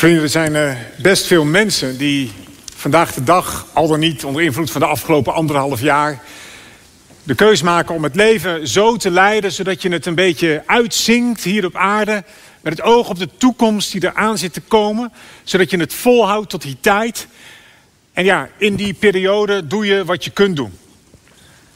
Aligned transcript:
Vrienden, 0.00 0.22
er 0.22 0.28
zijn 0.28 0.54
uh, 0.54 0.72
best 0.96 1.26
veel 1.26 1.44
mensen 1.44 1.98
die 1.98 2.32
vandaag 2.74 3.14
de 3.14 3.24
dag, 3.24 3.66
al 3.72 3.88
dan 3.88 3.98
niet 3.98 4.24
onder 4.24 4.42
invloed 4.42 4.70
van 4.70 4.80
de 4.80 4.86
afgelopen 4.86 5.34
anderhalf 5.34 5.80
jaar, 5.80 6.22
de 7.22 7.34
keus 7.34 7.62
maken 7.62 7.94
om 7.94 8.02
het 8.02 8.14
leven 8.14 8.68
zo 8.68 8.96
te 8.96 9.10
leiden, 9.10 9.52
zodat 9.52 9.82
je 9.82 9.88
het 9.88 10.06
een 10.06 10.14
beetje 10.14 10.62
uitzinkt 10.66 11.42
hier 11.42 11.64
op 11.64 11.76
aarde, 11.76 12.24
met 12.60 12.72
het 12.72 12.82
oog 12.82 13.08
op 13.08 13.18
de 13.18 13.28
toekomst 13.36 13.92
die 13.92 14.04
eraan 14.04 14.38
zit 14.38 14.52
te 14.52 14.60
komen, 14.60 15.12
zodat 15.44 15.70
je 15.70 15.78
het 15.78 15.94
volhoudt 15.94 16.50
tot 16.50 16.62
die 16.62 16.76
tijd. 16.80 17.26
En 18.12 18.24
ja, 18.24 18.48
in 18.56 18.74
die 18.74 18.94
periode 18.94 19.66
doe 19.66 19.86
je 19.86 20.04
wat 20.04 20.24
je 20.24 20.30
kunt 20.30 20.56
doen. 20.56 20.78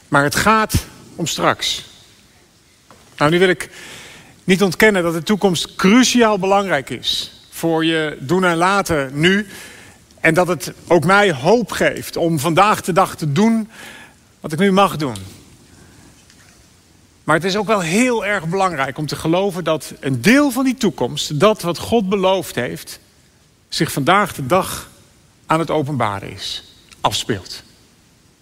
Maar 0.07 0.23
het 0.23 0.35
gaat 0.35 0.85
om 1.15 1.27
straks. 1.27 1.83
Nou, 3.17 3.31
nu 3.31 3.39
wil 3.39 3.49
ik 3.49 3.69
niet 4.43 4.63
ontkennen 4.63 5.03
dat 5.03 5.13
de 5.13 5.23
toekomst 5.23 5.75
cruciaal 5.75 6.39
belangrijk 6.39 6.89
is 6.89 7.34
voor 7.65 7.85
je 7.85 8.17
doen 8.19 8.43
en 8.43 8.55
laten 8.55 9.09
nu. 9.13 9.47
En 10.19 10.33
dat 10.33 10.47
het 10.47 10.73
ook 10.87 11.05
mij 11.05 11.31
hoop 11.31 11.71
geeft 11.71 12.17
om 12.17 12.39
vandaag 12.39 12.81
de 12.81 12.91
dag 12.93 13.15
te 13.15 13.31
doen 13.31 13.69
wat 14.39 14.51
ik 14.51 14.59
nu 14.59 14.71
mag 14.71 14.95
doen. 14.95 15.15
Maar 17.23 17.35
het 17.35 17.43
is 17.43 17.55
ook 17.55 17.67
wel 17.67 17.79
heel 17.79 18.25
erg 18.25 18.47
belangrijk 18.47 18.97
om 18.97 19.05
te 19.05 19.15
geloven 19.15 19.63
dat 19.63 19.93
een 19.99 20.21
deel 20.21 20.51
van 20.51 20.63
die 20.63 20.75
toekomst, 20.75 21.39
dat 21.39 21.61
wat 21.61 21.77
God 21.77 22.09
beloofd 22.09 22.55
heeft, 22.55 22.99
zich 23.69 23.91
vandaag 23.91 24.33
de 24.33 24.45
dag 24.45 24.89
aan 25.45 25.59
het 25.59 25.71
openbaren 25.71 26.31
is, 26.31 26.73
afspeelt. 27.01 27.63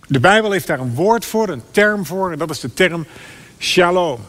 De 0.08 0.20
Bijbel 0.20 0.52
heeft 0.52 0.68
daar 0.68 0.80
een 0.80 0.96
woord 0.96 1.26
voor, 1.26 1.50
een 1.50 1.64
term 1.72 2.06
voor, 2.06 2.32
en 2.32 2.38
dat 2.38 2.50
is 2.50 2.60
de 2.60 2.74
term 2.74 3.06
shalom. 3.60 4.20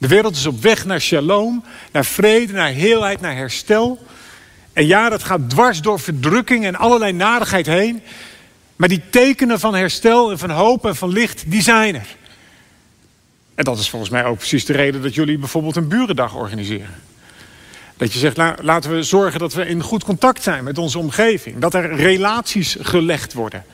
De 0.00 0.08
wereld 0.08 0.36
is 0.36 0.46
op 0.46 0.62
weg 0.62 0.84
naar 0.84 1.00
shalom, 1.00 1.64
naar 1.92 2.04
vrede, 2.04 2.52
naar 2.52 2.70
heelheid, 2.70 3.20
naar 3.20 3.36
herstel. 3.36 3.98
En 4.72 4.86
ja, 4.86 5.08
dat 5.08 5.22
gaat 5.22 5.50
dwars 5.50 5.80
door 5.80 6.00
verdrukking 6.00 6.64
en 6.64 6.76
allerlei 6.76 7.12
nadigheid 7.12 7.66
heen. 7.66 8.02
Maar 8.76 8.88
die 8.88 9.02
tekenen 9.10 9.60
van 9.60 9.74
herstel 9.74 10.30
en 10.30 10.38
van 10.38 10.50
hoop 10.50 10.86
en 10.86 10.96
van 10.96 11.08
licht, 11.08 11.44
die 11.46 11.62
zijn 11.62 11.94
er. 11.94 12.16
En 13.54 13.64
dat 13.64 13.78
is 13.78 13.90
volgens 13.90 14.10
mij 14.10 14.24
ook 14.24 14.36
precies 14.36 14.64
de 14.64 14.72
reden 14.72 15.02
dat 15.02 15.14
jullie 15.14 15.38
bijvoorbeeld 15.38 15.76
een 15.76 15.88
burendag 15.88 16.34
organiseren. 16.34 16.94
Dat 17.96 18.12
je 18.12 18.18
zegt, 18.18 18.36
laten 18.62 18.94
we 18.94 19.02
zorgen 19.02 19.40
dat 19.40 19.54
we 19.54 19.66
in 19.66 19.82
goed 19.82 20.04
contact 20.04 20.42
zijn 20.42 20.64
met 20.64 20.78
onze 20.78 20.98
omgeving. 20.98 21.58
Dat 21.58 21.74
er 21.74 21.94
relaties 21.94 22.76
gelegd 22.80 23.32
worden. 23.32 23.64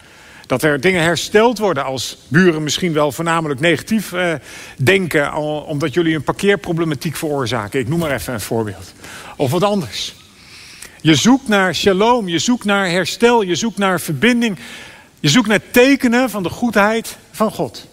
Dat 0.46 0.62
er 0.62 0.80
dingen 0.80 1.02
hersteld 1.02 1.58
worden 1.58 1.84
als 1.84 2.18
buren 2.28 2.62
misschien 2.62 2.92
wel 2.92 3.12
voornamelijk 3.12 3.60
negatief 3.60 4.12
eh, 4.12 4.34
denken... 4.76 5.34
omdat 5.66 5.94
jullie 5.94 6.14
een 6.14 6.22
parkeerproblematiek 6.22 7.16
veroorzaken. 7.16 7.80
Ik 7.80 7.88
noem 7.88 7.98
maar 7.98 8.10
even 8.10 8.34
een 8.34 8.40
voorbeeld. 8.40 8.92
Of 9.36 9.50
wat 9.50 9.62
anders. 9.62 10.14
Je 11.00 11.14
zoekt 11.14 11.48
naar 11.48 11.74
shalom, 11.74 12.28
je 12.28 12.38
zoekt 12.38 12.64
naar 12.64 12.90
herstel, 12.90 13.42
je 13.42 13.54
zoekt 13.54 13.78
naar 13.78 14.00
verbinding. 14.00 14.58
Je 15.20 15.28
zoekt 15.28 15.48
naar 15.48 15.60
tekenen 15.70 16.30
van 16.30 16.42
de 16.42 16.48
goedheid 16.48 17.16
van 17.30 17.50
God. 17.52 17.86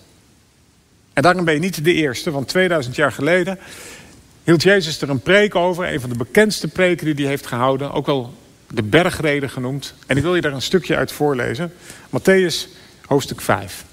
En 1.13 1.21
daarom 1.21 1.45
ben 1.45 1.53
je 1.53 1.59
niet 1.59 1.83
de 1.83 1.93
eerste, 1.93 2.31
want 2.31 2.47
2000 2.47 2.95
jaar 2.95 3.11
geleden 3.11 3.59
hield 4.43 4.63
Jezus 4.63 5.01
er 5.01 5.09
een 5.09 5.21
preek 5.21 5.55
over. 5.55 5.93
Een 5.93 6.01
van 6.01 6.09
de 6.09 6.17
bekendste 6.17 6.67
preken 6.67 7.05
die 7.05 7.15
hij 7.15 7.25
heeft 7.25 7.47
gehouden. 7.47 7.91
Ook 7.91 8.05
wel 8.05 8.33
de 8.73 8.83
bergreden 8.83 9.49
genoemd. 9.49 9.93
En 10.07 10.17
ik 10.17 10.23
wil 10.23 10.35
je 10.35 10.41
daar 10.41 10.53
een 10.53 10.61
stukje 10.61 10.95
uit 10.95 11.11
voorlezen. 11.11 11.73
Matthäus 12.05 12.67
hoofdstuk 13.05 13.41
5. 13.41 13.85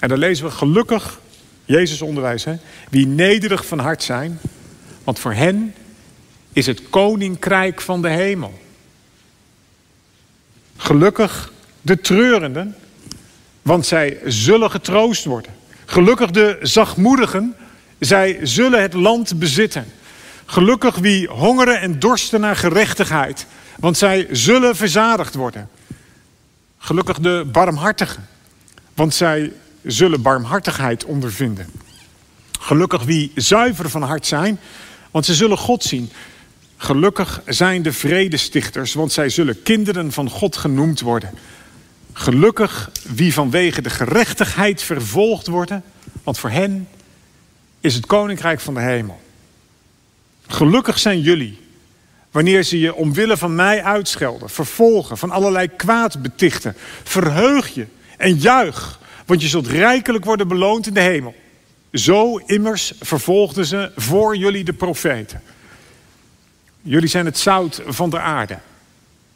En 0.00 0.08
daar 0.08 0.18
lezen 0.18 0.44
we 0.44 0.50
gelukkig, 0.50 1.20
Jezus 1.64 2.02
onderwijs, 2.02 2.44
hè, 2.44 2.56
wie 2.90 3.06
nederig 3.06 3.66
van 3.66 3.78
hart 3.78 4.02
zijn. 4.02 4.40
Want 5.04 5.18
voor 5.18 5.32
hen 5.32 5.74
is 6.52 6.66
het 6.66 6.82
koninkrijk 6.90 7.80
van 7.80 8.02
de 8.02 8.08
hemel. 8.08 8.58
Gelukkig 10.76 11.52
de 11.80 12.00
treurenden, 12.00 12.76
want 13.62 13.86
zij 13.86 14.20
zullen 14.24 14.70
getroost 14.70 15.24
worden. 15.24 15.52
Gelukkig 15.84 16.30
de 16.30 16.58
zachtmoedigen, 16.62 17.56
zij 17.98 18.38
zullen 18.42 18.82
het 18.82 18.94
land 18.94 19.38
bezitten. 19.38 19.92
Gelukkig 20.44 20.96
wie 20.96 21.28
hongeren 21.28 21.80
en 21.80 21.98
dorsten 21.98 22.40
naar 22.40 22.56
gerechtigheid, 22.56 23.46
want 23.78 23.98
zij 23.98 24.26
zullen 24.30 24.76
verzadigd 24.76 25.34
worden. 25.34 25.68
Gelukkig 26.78 27.18
de 27.18 27.48
barmhartigen, 27.52 28.28
want 28.94 29.14
zij 29.14 29.52
zullen 29.82 30.22
barmhartigheid 30.22 31.04
ondervinden. 31.04 31.66
Gelukkig 32.60 33.02
wie 33.02 33.32
zuiver 33.34 33.90
van 33.90 34.02
hart 34.02 34.26
zijn, 34.26 34.60
want 35.10 35.24
ze 35.24 35.34
zullen 35.34 35.58
God 35.58 35.82
zien. 35.82 36.10
Gelukkig 36.76 37.42
zijn 37.46 37.82
de 37.82 37.92
vredestichters, 37.92 38.94
want 38.94 39.12
zij 39.12 39.28
zullen 39.28 39.62
kinderen 39.62 40.12
van 40.12 40.30
God 40.30 40.56
genoemd 40.56 41.00
worden. 41.00 41.30
Gelukkig 42.12 42.90
wie 43.02 43.32
vanwege 43.32 43.82
de 43.82 43.90
gerechtigheid 43.90 44.82
vervolgd 44.82 45.46
worden, 45.46 45.82
want 46.22 46.38
voor 46.38 46.50
hen 46.50 46.88
is 47.80 47.94
het 47.94 48.06
koninkrijk 48.06 48.60
van 48.60 48.74
de 48.74 48.80
hemel. 48.80 49.20
Gelukkig 50.46 50.98
zijn 50.98 51.20
jullie 51.20 51.63
wanneer 52.34 52.62
ze 52.62 52.78
je 52.78 52.94
omwille 52.94 53.36
van 53.36 53.54
mij 53.54 53.82
uitschelden, 53.82 54.50
vervolgen, 54.50 55.18
van 55.18 55.30
allerlei 55.30 55.68
kwaad 55.68 56.22
betichten. 56.22 56.74
Verheug 57.02 57.74
je 57.74 57.86
en 58.16 58.36
juich, 58.36 58.98
want 59.26 59.42
je 59.42 59.48
zult 59.48 59.66
rijkelijk 59.66 60.24
worden 60.24 60.48
beloond 60.48 60.86
in 60.86 60.94
de 60.94 61.00
hemel. 61.00 61.34
Zo 61.92 62.36
immers 62.36 62.92
vervolgden 63.00 63.66
ze 63.66 63.92
voor 63.96 64.36
jullie 64.36 64.64
de 64.64 64.72
profeten. 64.72 65.42
Jullie 66.82 67.08
zijn 67.08 67.24
het 67.24 67.38
zout 67.38 67.82
van 67.86 68.10
de 68.10 68.18
aarde. 68.18 68.58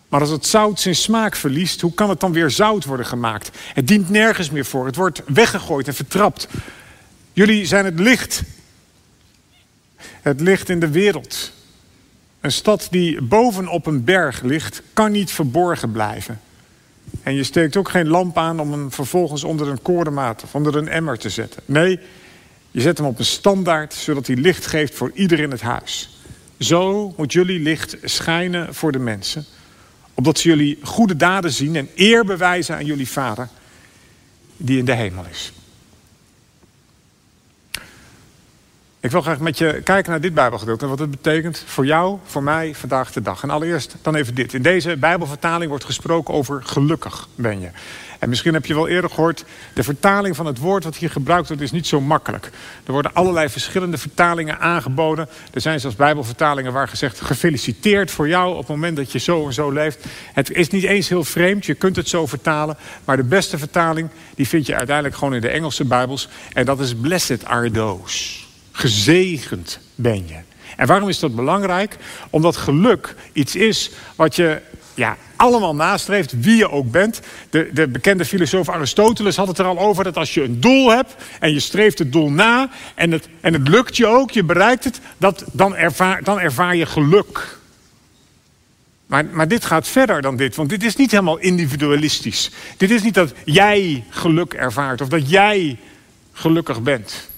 Maar 0.09 0.21
als 0.21 0.31
het 0.31 0.47
zout 0.47 0.81
zijn 0.81 0.97
smaak 0.97 1.37
verliest, 1.37 1.81
hoe 1.81 1.95
kan 1.95 2.09
het 2.09 2.21
dan 2.21 2.33
weer 2.33 2.51
zout 2.51 2.85
worden 2.85 3.07
gemaakt? 3.07 3.51
Het 3.75 3.89
dient 3.89 4.11
nergens 4.11 4.51
meer 4.51 4.67
voor. 4.67 4.87
Het 4.87 4.97
wordt 4.97 5.23
weggegooid 5.27 5.87
en 5.87 5.95
vertrapt. 5.95 6.49
Jullie 7.33 7.67
zijn 7.67 7.85
het 7.85 7.99
licht. 7.99 8.43
Het 10.01 10.41
licht 10.41 10.69
in 10.69 10.81
de 10.81 10.91
wereld. 10.91 11.57
Een 12.41 12.53
stad 12.53 12.89
die 12.91 13.23
bovenop 13.23 13.87
een 13.87 14.05
berg 14.05 14.43
ligt, 14.43 14.83
kan 14.93 15.13
niet 15.13 15.31
verborgen 15.31 15.93
blijven. 15.93 16.41
En 17.23 17.35
je 17.35 17.45
steekt 17.45 17.77
ook 17.77 17.89
geen 17.89 18.09
lamp 18.09 18.39
aan 18.39 18.61
om 18.61 18.73
hem 18.73 18.93
vervolgens 18.93 19.45
onder 19.45 19.69
een 19.69 19.83
koordenmaat 19.83 20.43
of 20.43 20.55
onder 20.55 20.77
een 20.77 20.89
emmer 20.89 21.19
te 21.19 21.31
zetten. 21.31 21.63
Nee, 21.65 22.01
je 22.71 22.81
zet 22.81 22.99
hem 22.99 23.07
op 23.07 23.19
een 23.19 23.25
standaard, 23.25 23.95
zodat 23.95 24.27
hij 24.27 24.37
licht 24.37 24.67
geeft 24.67 24.95
voor 24.95 25.11
ieder 25.15 25.41
in 25.41 25.51
het 25.51 25.61
huis. 25.61 26.19
Zo 26.59 27.15
moet 27.17 27.33
jullie 27.33 27.61
licht 27.61 27.97
schijnen 28.03 28.75
voor 28.75 28.93
de 28.93 28.99
mensen 28.99 29.45
opdat 30.19 30.39
ze 30.39 30.49
jullie 30.49 30.79
goede 30.83 31.17
daden 31.17 31.53
zien 31.53 31.77
en 31.77 31.89
eer 31.95 32.25
bewijzen 32.25 32.75
aan 32.75 32.85
jullie 32.85 33.09
Vader 33.09 33.49
die 34.57 34.79
in 34.79 34.85
de 34.85 34.95
hemel 34.95 35.25
is. 35.31 35.53
Ik 39.09 39.15
wil 39.15 39.23
graag 39.23 39.39
met 39.39 39.59
je 39.59 39.81
kijken 39.85 40.11
naar 40.11 40.21
dit 40.21 40.35
Bijbelgedeelte 40.35 40.85
en 40.85 40.91
wat 40.91 40.99
het 40.99 41.11
betekent 41.11 41.63
voor 41.67 41.87
jou, 41.87 42.19
voor 42.25 42.43
mij 42.43 42.75
vandaag 42.75 43.13
de 43.13 43.23
dag. 43.23 43.43
En 43.43 43.51
allereerst 43.51 43.97
dan 44.03 44.15
even 44.15 44.35
dit. 44.35 44.55
In 44.55 44.63
deze 44.63 44.97
Bijbelvertaling 44.97 45.71
wordt 45.71 45.85
gesproken 45.85 46.35
over 46.35 46.63
gelukkig 46.65 47.29
ben 47.35 47.61
je. 47.61 47.69
En 48.19 48.29
misschien 48.29 48.55
heb 48.55 48.67
je 48.67 48.75
wel 48.75 48.89
eerder 48.89 49.11
gehoord, 49.11 49.45
de 49.75 49.83
vertaling 49.83 50.37
van 50.37 50.47
het 50.47 50.59
woord 50.59 50.85
wat 50.85 50.97
hier 50.97 51.11
gebruikt 51.11 51.49
wordt 51.49 51.63
is 51.63 51.71
niet 51.71 51.87
zo 51.87 52.01
makkelijk. 52.01 52.51
Er 52.87 52.93
worden 52.93 53.15
allerlei 53.15 53.49
verschillende 53.49 53.99
vertalingen 53.99 54.59
aangeboden. 54.59 55.29
Er 55.53 55.61
zijn 55.61 55.81
zelfs 55.81 55.97
bijbelvertalingen 55.97 56.73
waar 56.73 56.89
gezegd 56.89 57.21
gefeliciteerd 57.21 58.11
voor 58.11 58.29
jou 58.29 58.53
op 58.53 58.59
het 58.59 58.69
moment 58.69 58.97
dat 58.97 59.13
je 59.13 59.19
zo 59.19 59.47
en 59.47 59.53
zo 59.53 59.71
leeft. 59.71 60.07
Het 60.33 60.51
is 60.51 60.69
niet 60.69 60.85
eens 60.85 61.09
heel 61.09 61.25
vreemd, 61.25 61.67
je 61.67 61.75
kunt 61.75 61.97
het 61.97 62.09
zo 62.09 62.27
vertalen. 62.27 62.77
Maar 63.05 63.17
de 63.17 63.25
beste 63.25 63.59
vertaling 63.59 64.11
die 64.35 64.49
vind 64.49 64.67
je 64.67 64.75
uiteindelijk 64.75 65.17
gewoon 65.17 65.35
in 65.35 65.41
de 65.41 65.49
Engelse 65.49 65.85
bijbels. 65.85 66.29
En 66.53 66.65
dat 66.65 66.81
is 66.81 66.95
blessed 66.95 67.45
are 67.45 67.71
those. 67.71 68.48
Gezegend 68.79 69.79
ben 69.95 70.27
je. 70.29 70.37
En 70.77 70.87
waarom 70.87 71.09
is 71.09 71.19
dat 71.19 71.35
belangrijk? 71.35 71.97
Omdat 72.31 72.57
geluk 72.57 73.15
iets 73.33 73.57
is 73.57 73.91
wat 74.17 74.37
je 74.37 74.61
ja, 74.95 75.17
allemaal 75.37 75.75
nastreeft, 75.75 76.41
wie 76.41 76.57
je 76.57 76.71
ook 76.71 76.91
bent. 76.91 77.21
De, 77.51 77.71
de 77.73 77.89
bekende 77.89 78.25
filosoof 78.25 78.69
Aristoteles 78.69 79.37
had 79.37 79.49
het 79.49 79.59
er 79.59 79.65
al 79.65 79.79
over 79.79 80.05
dat 80.05 80.17
als 80.17 80.35
je 80.35 80.43
een 80.43 80.61
doel 80.61 80.91
hebt 80.91 81.15
en 81.41 81.53
je 81.53 81.61
streeft 81.61 81.99
het 81.99 82.13
doel 82.13 82.31
na 82.31 82.71
en 82.95 83.11
het, 83.11 83.29
en 83.41 83.53
het 83.53 83.69
lukt 83.69 83.97
je 83.97 84.07
ook, 84.07 84.31
je 84.31 84.45
bereikt 84.45 84.85
het, 84.85 85.01
dat, 85.17 85.45
dan, 85.53 85.77
ervaar, 85.77 86.23
dan 86.23 86.41
ervaar 86.41 86.77
je 86.77 86.87
geluk. 86.87 87.59
Maar, 89.07 89.25
maar 89.25 89.49
dit 89.49 89.65
gaat 89.65 89.89
verder 89.89 90.23
dan 90.23 90.37
dit, 90.37 90.57
want 90.57 90.69
dit 90.69 90.83
is 90.83 90.97
niet 90.97 91.11
helemaal 91.11 91.39
individualistisch. 91.39 92.51
Dit 92.77 92.91
is 92.91 93.03
niet 93.03 93.15
dat 93.15 93.33
jij 93.45 94.05
geluk 94.11 94.55
ervaart 94.55 95.01
of 95.01 95.09
dat 95.09 95.31
jij 95.31 95.79
gelukkig 96.33 96.83
bent. 96.83 97.29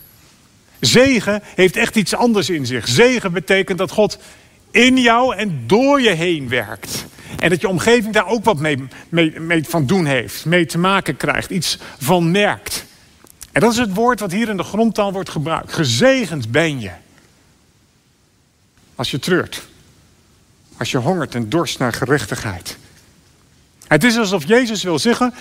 Zegen 0.80 1.42
heeft 1.54 1.76
echt 1.76 1.96
iets 1.96 2.14
anders 2.14 2.50
in 2.50 2.66
zich. 2.66 2.88
Zegen 2.88 3.32
betekent 3.32 3.78
dat 3.78 3.90
God 3.90 4.18
in 4.70 4.96
jou 4.98 5.36
en 5.36 5.64
door 5.66 6.00
je 6.00 6.10
heen 6.10 6.48
werkt. 6.48 7.04
En 7.38 7.50
dat 7.50 7.60
je 7.60 7.68
omgeving 7.68 8.14
daar 8.14 8.26
ook 8.26 8.44
wat 8.44 8.58
mee, 8.58 8.88
mee, 9.08 9.64
van 9.64 9.86
doen 9.86 10.06
heeft, 10.06 10.44
mee 10.44 10.66
te 10.66 10.78
maken 10.78 11.16
krijgt, 11.16 11.50
iets 11.50 11.78
van 11.98 12.30
merkt. 12.30 12.84
En 13.52 13.60
dat 13.60 13.72
is 13.72 13.78
het 13.78 13.94
woord 13.94 14.20
wat 14.20 14.32
hier 14.32 14.48
in 14.48 14.56
de 14.56 14.62
grondtaal 14.62 15.12
wordt 15.12 15.30
gebruikt. 15.30 15.72
Gezegend 15.72 16.50
ben 16.50 16.80
je. 16.80 16.90
Als 18.94 19.10
je 19.10 19.18
treurt. 19.18 19.68
als 20.76 20.90
je 20.90 20.98
hongert 20.98 21.34
en 21.34 21.48
dorst 21.48 21.78
naar 21.78 21.92
gerechtigheid. 21.92 22.78
Het 23.86 24.04
is 24.04 24.16
alsof 24.16 24.48
Jezus 24.48 24.82
wil 24.82 24.98
zeggen, 24.98 25.34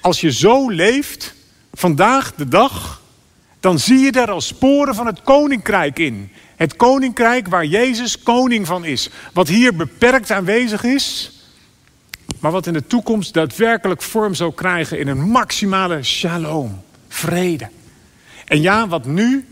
als 0.00 0.20
je 0.20 0.32
zo 0.32 0.70
leeft, 0.70 1.34
vandaag 1.72 2.34
de 2.34 2.48
dag, 2.48 3.02
dan 3.60 3.78
zie 3.78 3.98
je 3.98 4.12
daar 4.12 4.30
al 4.30 4.40
sporen 4.40 4.94
van 4.94 5.06
het 5.06 5.22
koninkrijk 5.22 5.98
in. 5.98 6.32
Het 6.56 6.76
koninkrijk 6.76 7.48
waar 7.48 7.64
Jezus 7.64 8.22
koning 8.22 8.66
van 8.66 8.84
is. 8.84 9.10
Wat 9.32 9.48
hier 9.48 9.76
beperkt 9.76 10.30
aanwezig 10.30 10.84
is, 10.84 11.32
maar 12.40 12.52
wat 12.52 12.66
in 12.66 12.72
de 12.72 12.86
toekomst 12.86 13.34
daadwerkelijk 13.34 14.02
vorm 14.02 14.34
zal 14.34 14.52
krijgen 14.52 14.98
in 14.98 15.08
een 15.08 15.30
maximale 15.30 16.02
shalom, 16.02 16.82
vrede. 17.08 17.68
En 18.44 18.60
ja, 18.60 18.88
wat 18.88 19.06
nu 19.06 19.46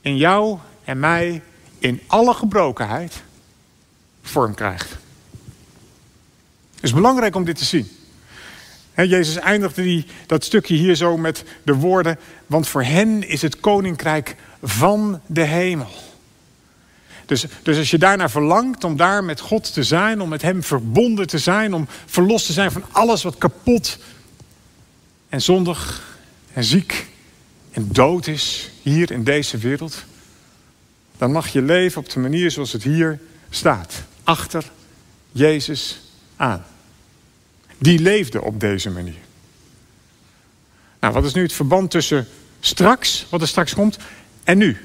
in 0.00 0.16
jou 0.16 0.58
en 0.84 1.00
mij 1.00 1.42
in 1.78 2.00
alle 2.06 2.34
gebrokenheid 2.34 3.22
vorm 4.22 4.54
krijgt. 4.54 4.90
Het 6.74 6.90
is 6.90 6.92
belangrijk 6.92 7.34
om 7.34 7.44
dit 7.44 7.56
te 7.56 7.64
zien. 7.64 7.90
Jezus 8.94 9.36
eindigde 9.36 9.82
die, 9.82 10.06
dat 10.26 10.44
stukje 10.44 10.74
hier 10.74 10.94
zo 10.94 11.16
met 11.16 11.44
de 11.62 11.74
woorden: 11.74 12.18
Want 12.46 12.68
voor 12.68 12.82
hen 12.82 13.28
is 13.28 13.42
het 13.42 13.60
koninkrijk 13.60 14.36
van 14.62 15.20
de 15.26 15.42
hemel. 15.42 15.90
Dus, 17.26 17.46
dus 17.62 17.78
als 17.78 17.90
je 17.90 17.98
daarnaar 17.98 18.30
verlangt 18.30 18.84
om 18.84 18.96
daar 18.96 19.24
met 19.24 19.40
God 19.40 19.72
te 19.72 19.82
zijn, 19.82 20.20
om 20.20 20.28
met 20.28 20.42
Hem 20.42 20.62
verbonden 20.62 21.26
te 21.26 21.38
zijn, 21.38 21.74
om 21.74 21.88
verlost 22.06 22.46
te 22.46 22.52
zijn 22.52 22.72
van 22.72 22.84
alles 22.90 23.22
wat 23.22 23.38
kapot 23.38 23.98
en 25.28 25.42
zondig 25.42 26.02
en 26.52 26.64
ziek 26.64 27.06
en 27.70 27.88
dood 27.92 28.26
is 28.26 28.70
hier 28.82 29.10
in 29.10 29.24
deze 29.24 29.58
wereld, 29.58 30.04
dan 31.18 31.32
mag 31.32 31.48
je 31.48 31.62
leven 31.62 32.00
op 32.00 32.10
de 32.10 32.20
manier 32.20 32.50
zoals 32.50 32.72
het 32.72 32.82
hier 32.82 33.20
staat. 33.50 34.02
Achter 34.24 34.64
Jezus 35.32 36.00
aan. 36.36 36.64
Die 37.82 37.98
leefde 37.98 38.42
op 38.42 38.60
deze 38.60 38.90
manier. 38.90 39.20
Nou, 41.00 41.12
wat 41.14 41.24
is 41.24 41.34
nu 41.34 41.42
het 41.42 41.52
verband 41.52 41.90
tussen 41.90 42.26
straks, 42.60 43.26
wat 43.28 43.40
er 43.40 43.48
straks 43.48 43.74
komt, 43.74 43.96
en 44.44 44.58
nu? 44.58 44.76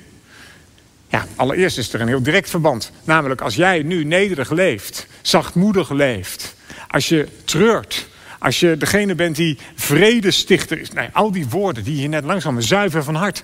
Ja, 1.10 1.28
allereerst 1.36 1.78
is 1.78 1.94
er 1.94 2.02
een 2.02 2.08
heel 2.08 2.24
direct 2.24 2.50
verband. 2.50 2.92
Namelijk 3.04 3.42
als 3.42 3.56
jij 3.56 3.84
nu 3.84 4.04
nederig 4.04 4.50
leeft, 4.50 5.08
zachtmoedig 5.22 5.90
leeft, 5.90 6.56
als 6.88 7.10
je 7.10 7.28
treurt, 7.44 8.08
als 8.40 8.60
je 8.60 8.78
degene 8.78 9.16
bent 9.16 9.36
die 9.36 9.58
vredestichter 9.76 10.80
is, 10.80 10.90
al 11.14 11.32
die 11.32 11.48
woorden 11.48 11.84
die 11.84 12.02
je 12.02 12.08
net 12.08 12.24
langzaam 12.24 12.62
zuiver 12.62 13.04
van 13.04 13.16
hart, 13.16 13.44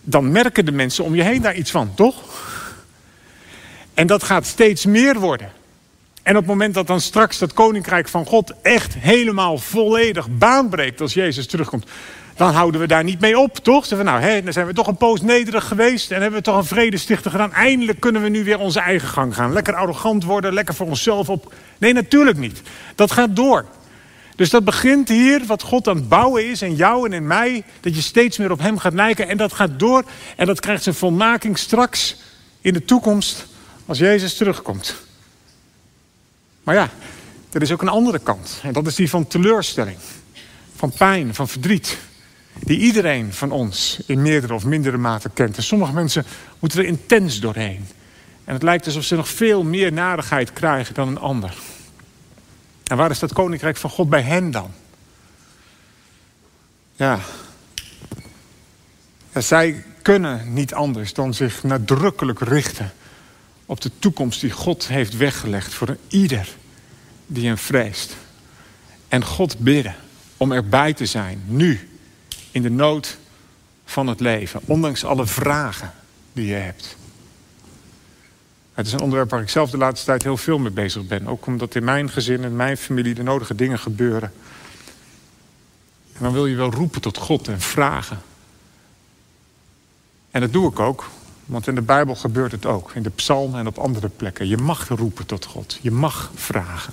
dan 0.00 0.32
merken 0.32 0.64
de 0.64 0.72
mensen 0.72 1.04
om 1.04 1.14
je 1.14 1.22
heen 1.22 1.42
daar 1.42 1.56
iets 1.56 1.70
van, 1.70 1.94
toch? 1.94 2.16
En 3.94 4.06
dat 4.06 4.22
gaat 4.22 4.46
steeds 4.46 4.86
meer 4.86 5.20
worden. 5.20 5.50
En 6.26 6.32
op 6.32 6.38
het 6.38 6.50
moment 6.50 6.74
dat 6.74 6.86
dan 6.86 7.00
straks 7.00 7.38
dat 7.38 7.52
koninkrijk 7.52 8.08
van 8.08 8.26
God 8.26 8.52
echt 8.62 8.94
helemaal 8.94 9.58
volledig 9.58 10.28
baanbreekt 10.30 11.00
als 11.00 11.14
Jezus 11.14 11.46
terugkomt, 11.46 11.86
dan 12.36 12.52
houden 12.52 12.80
we 12.80 12.86
daar 12.86 13.04
niet 13.04 13.20
mee 13.20 13.38
op, 13.38 13.56
toch? 13.56 13.86
Zeggen 13.86 14.06
we, 14.06 14.12
nou, 14.12 14.22
hè, 14.22 14.42
dan 14.42 14.52
zijn 14.52 14.66
we 14.66 14.72
toch 14.72 14.86
een 14.86 14.96
poos 14.96 15.20
nederig 15.20 15.68
geweest 15.68 16.10
en 16.10 16.20
hebben 16.20 16.38
we 16.38 16.44
toch 16.44 16.56
een 16.56 16.64
vredestichter 16.64 17.30
gedaan. 17.30 17.52
Eindelijk 17.52 18.00
kunnen 18.00 18.22
we 18.22 18.28
nu 18.28 18.44
weer 18.44 18.58
onze 18.58 18.80
eigen 18.80 19.08
gang 19.08 19.34
gaan. 19.34 19.52
Lekker 19.52 19.74
arrogant 19.74 20.24
worden, 20.24 20.52
lekker 20.52 20.74
voor 20.74 20.86
onszelf 20.86 21.28
op. 21.28 21.54
Nee, 21.78 21.92
natuurlijk 21.92 22.38
niet. 22.38 22.62
Dat 22.94 23.10
gaat 23.10 23.36
door. 23.36 23.64
Dus 24.36 24.50
dat 24.50 24.64
begint 24.64 25.08
hier, 25.08 25.42
wat 25.46 25.62
God 25.62 25.88
aan 25.88 25.96
het 25.96 26.08
bouwen 26.08 26.50
is 26.50 26.62
in 26.62 26.74
jou 26.74 27.06
en 27.06 27.12
in 27.12 27.26
mij, 27.26 27.64
dat 27.80 27.94
je 27.94 28.02
steeds 28.02 28.38
meer 28.38 28.50
op 28.50 28.60
Hem 28.60 28.78
gaat 28.78 28.94
lijken. 28.94 29.28
En 29.28 29.36
dat 29.36 29.52
gaat 29.52 29.78
door 29.78 30.04
en 30.36 30.46
dat 30.46 30.60
krijgt 30.60 30.82
zijn 30.82 30.94
volmaking 30.94 31.58
straks 31.58 32.16
in 32.60 32.72
de 32.72 32.84
toekomst 32.84 33.46
als 33.86 33.98
Jezus 33.98 34.36
terugkomt. 34.36 35.05
Maar 36.66 36.74
ja, 36.74 36.90
er 37.52 37.62
is 37.62 37.72
ook 37.72 37.82
een 37.82 37.88
andere 37.88 38.18
kant. 38.18 38.60
En 38.62 38.72
dat 38.72 38.86
is 38.86 38.94
die 38.94 39.10
van 39.10 39.26
teleurstelling, 39.26 39.96
van 40.76 40.90
pijn, 40.90 41.34
van 41.34 41.48
verdriet. 41.48 41.98
Die 42.52 42.78
iedereen 42.78 43.32
van 43.32 43.50
ons 43.50 44.00
in 44.06 44.22
meerdere 44.22 44.54
of 44.54 44.64
mindere 44.64 44.96
mate 44.96 45.28
kent. 45.28 45.56
En 45.56 45.62
sommige 45.62 45.92
mensen 45.92 46.24
moeten 46.58 46.78
er 46.78 46.84
intens 46.84 47.40
doorheen. 47.40 47.88
En 48.44 48.54
het 48.54 48.62
lijkt 48.62 48.86
alsof 48.86 49.04
ze 49.04 49.16
nog 49.16 49.28
veel 49.28 49.62
meer 49.62 49.92
narigheid 49.92 50.52
krijgen 50.52 50.94
dan 50.94 51.08
een 51.08 51.18
ander. 51.18 51.54
En 52.84 52.96
waar 52.96 53.10
is 53.10 53.18
dat 53.18 53.32
koninkrijk 53.32 53.76
van 53.76 53.90
God 53.90 54.08
bij 54.08 54.22
hen 54.22 54.50
dan? 54.50 54.70
Ja. 56.92 57.18
ja 59.32 59.40
zij 59.40 59.84
kunnen 60.02 60.52
niet 60.52 60.74
anders 60.74 61.12
dan 61.12 61.34
zich 61.34 61.62
nadrukkelijk 61.62 62.40
richten 62.40 62.92
op 63.66 63.80
de 63.80 63.90
toekomst 63.98 64.40
die 64.40 64.50
God 64.50 64.88
heeft 64.88 65.16
weggelegd 65.16 65.74
voor 65.74 65.96
ieder 66.08 66.48
die 67.26 67.46
hem 67.46 67.58
vreest. 67.58 68.16
En 69.08 69.24
God 69.24 69.58
bidden 69.58 69.94
om 70.36 70.52
erbij 70.52 70.92
te 70.92 71.06
zijn, 71.06 71.42
nu, 71.46 71.88
in 72.50 72.62
de 72.62 72.70
nood 72.70 73.18
van 73.84 74.06
het 74.06 74.20
leven, 74.20 74.60
ondanks 74.64 75.04
alle 75.04 75.26
vragen 75.26 75.92
die 76.32 76.46
je 76.46 76.54
hebt. 76.54 76.96
Het 78.74 78.86
is 78.86 78.92
een 78.92 79.00
onderwerp 79.00 79.30
waar 79.30 79.40
ik 79.40 79.48
zelf 79.48 79.70
de 79.70 79.76
laatste 79.76 80.06
tijd 80.06 80.22
heel 80.22 80.36
veel 80.36 80.58
mee 80.58 80.70
bezig 80.70 81.06
ben. 81.06 81.26
Ook 81.26 81.46
omdat 81.46 81.74
in 81.74 81.84
mijn 81.84 82.10
gezin 82.10 82.44
en 82.44 82.56
mijn 82.56 82.76
familie 82.76 83.14
de 83.14 83.22
nodige 83.22 83.54
dingen 83.54 83.78
gebeuren. 83.78 84.32
En 86.12 86.22
dan 86.22 86.32
wil 86.32 86.46
je 86.46 86.56
wel 86.56 86.70
roepen 86.70 87.00
tot 87.00 87.16
God 87.16 87.48
en 87.48 87.60
vragen. 87.60 88.22
En 90.30 90.40
dat 90.40 90.52
doe 90.52 90.70
ik 90.70 90.78
ook, 90.78 91.08
want 91.46 91.66
in 91.66 91.74
de 91.74 91.82
Bijbel 91.82 92.14
gebeurt 92.14 92.52
het 92.52 92.66
ook. 92.66 92.92
In 92.94 93.02
de 93.02 93.10
psalmen 93.10 93.60
en 93.60 93.66
op 93.66 93.78
andere 93.78 94.08
plekken. 94.08 94.48
Je 94.48 94.56
mag 94.56 94.88
roepen 94.88 95.26
tot 95.26 95.44
God. 95.44 95.78
Je 95.82 95.90
mag 95.90 96.30
vragen. 96.34 96.92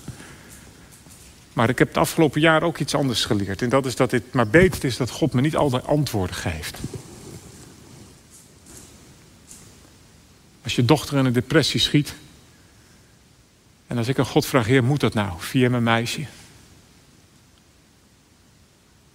Maar 1.53 1.69
ik 1.69 1.79
heb 1.79 1.87
het 1.87 1.97
afgelopen 1.97 2.41
jaar 2.41 2.63
ook 2.63 2.77
iets 2.77 2.95
anders 2.95 3.25
geleerd. 3.25 3.61
En 3.61 3.69
dat 3.69 3.85
is 3.85 3.95
dat 3.95 4.11
het 4.11 4.33
maar 4.33 4.47
beter 4.47 4.85
is 4.85 4.97
dat 4.97 5.09
God 5.09 5.33
me 5.33 5.41
niet 5.41 5.55
altijd 5.55 5.85
antwoorden 5.85 6.35
geeft. 6.35 6.77
Als 10.63 10.75
je 10.75 10.85
dochter 10.85 11.17
in 11.17 11.25
een 11.25 11.33
depressie 11.33 11.79
schiet. 11.79 12.13
En 13.87 13.97
als 13.97 14.07
ik 14.07 14.19
aan 14.19 14.25
God 14.25 14.45
vraag, 14.45 14.65
Heer, 14.65 14.83
moet 14.83 14.99
dat 14.99 15.13
nou 15.13 15.31
via 15.37 15.69
mijn 15.69 15.83
meisje? 15.83 16.25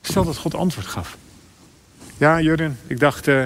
Stel 0.03 0.25
dat 0.25 0.37
God 0.37 0.55
antwoord 0.55 0.87
gaf. 0.87 1.17
Ja, 2.17 2.41
Jurgen, 2.41 2.79
ik 2.87 2.99
dacht, 2.99 3.27
uh, 3.27 3.45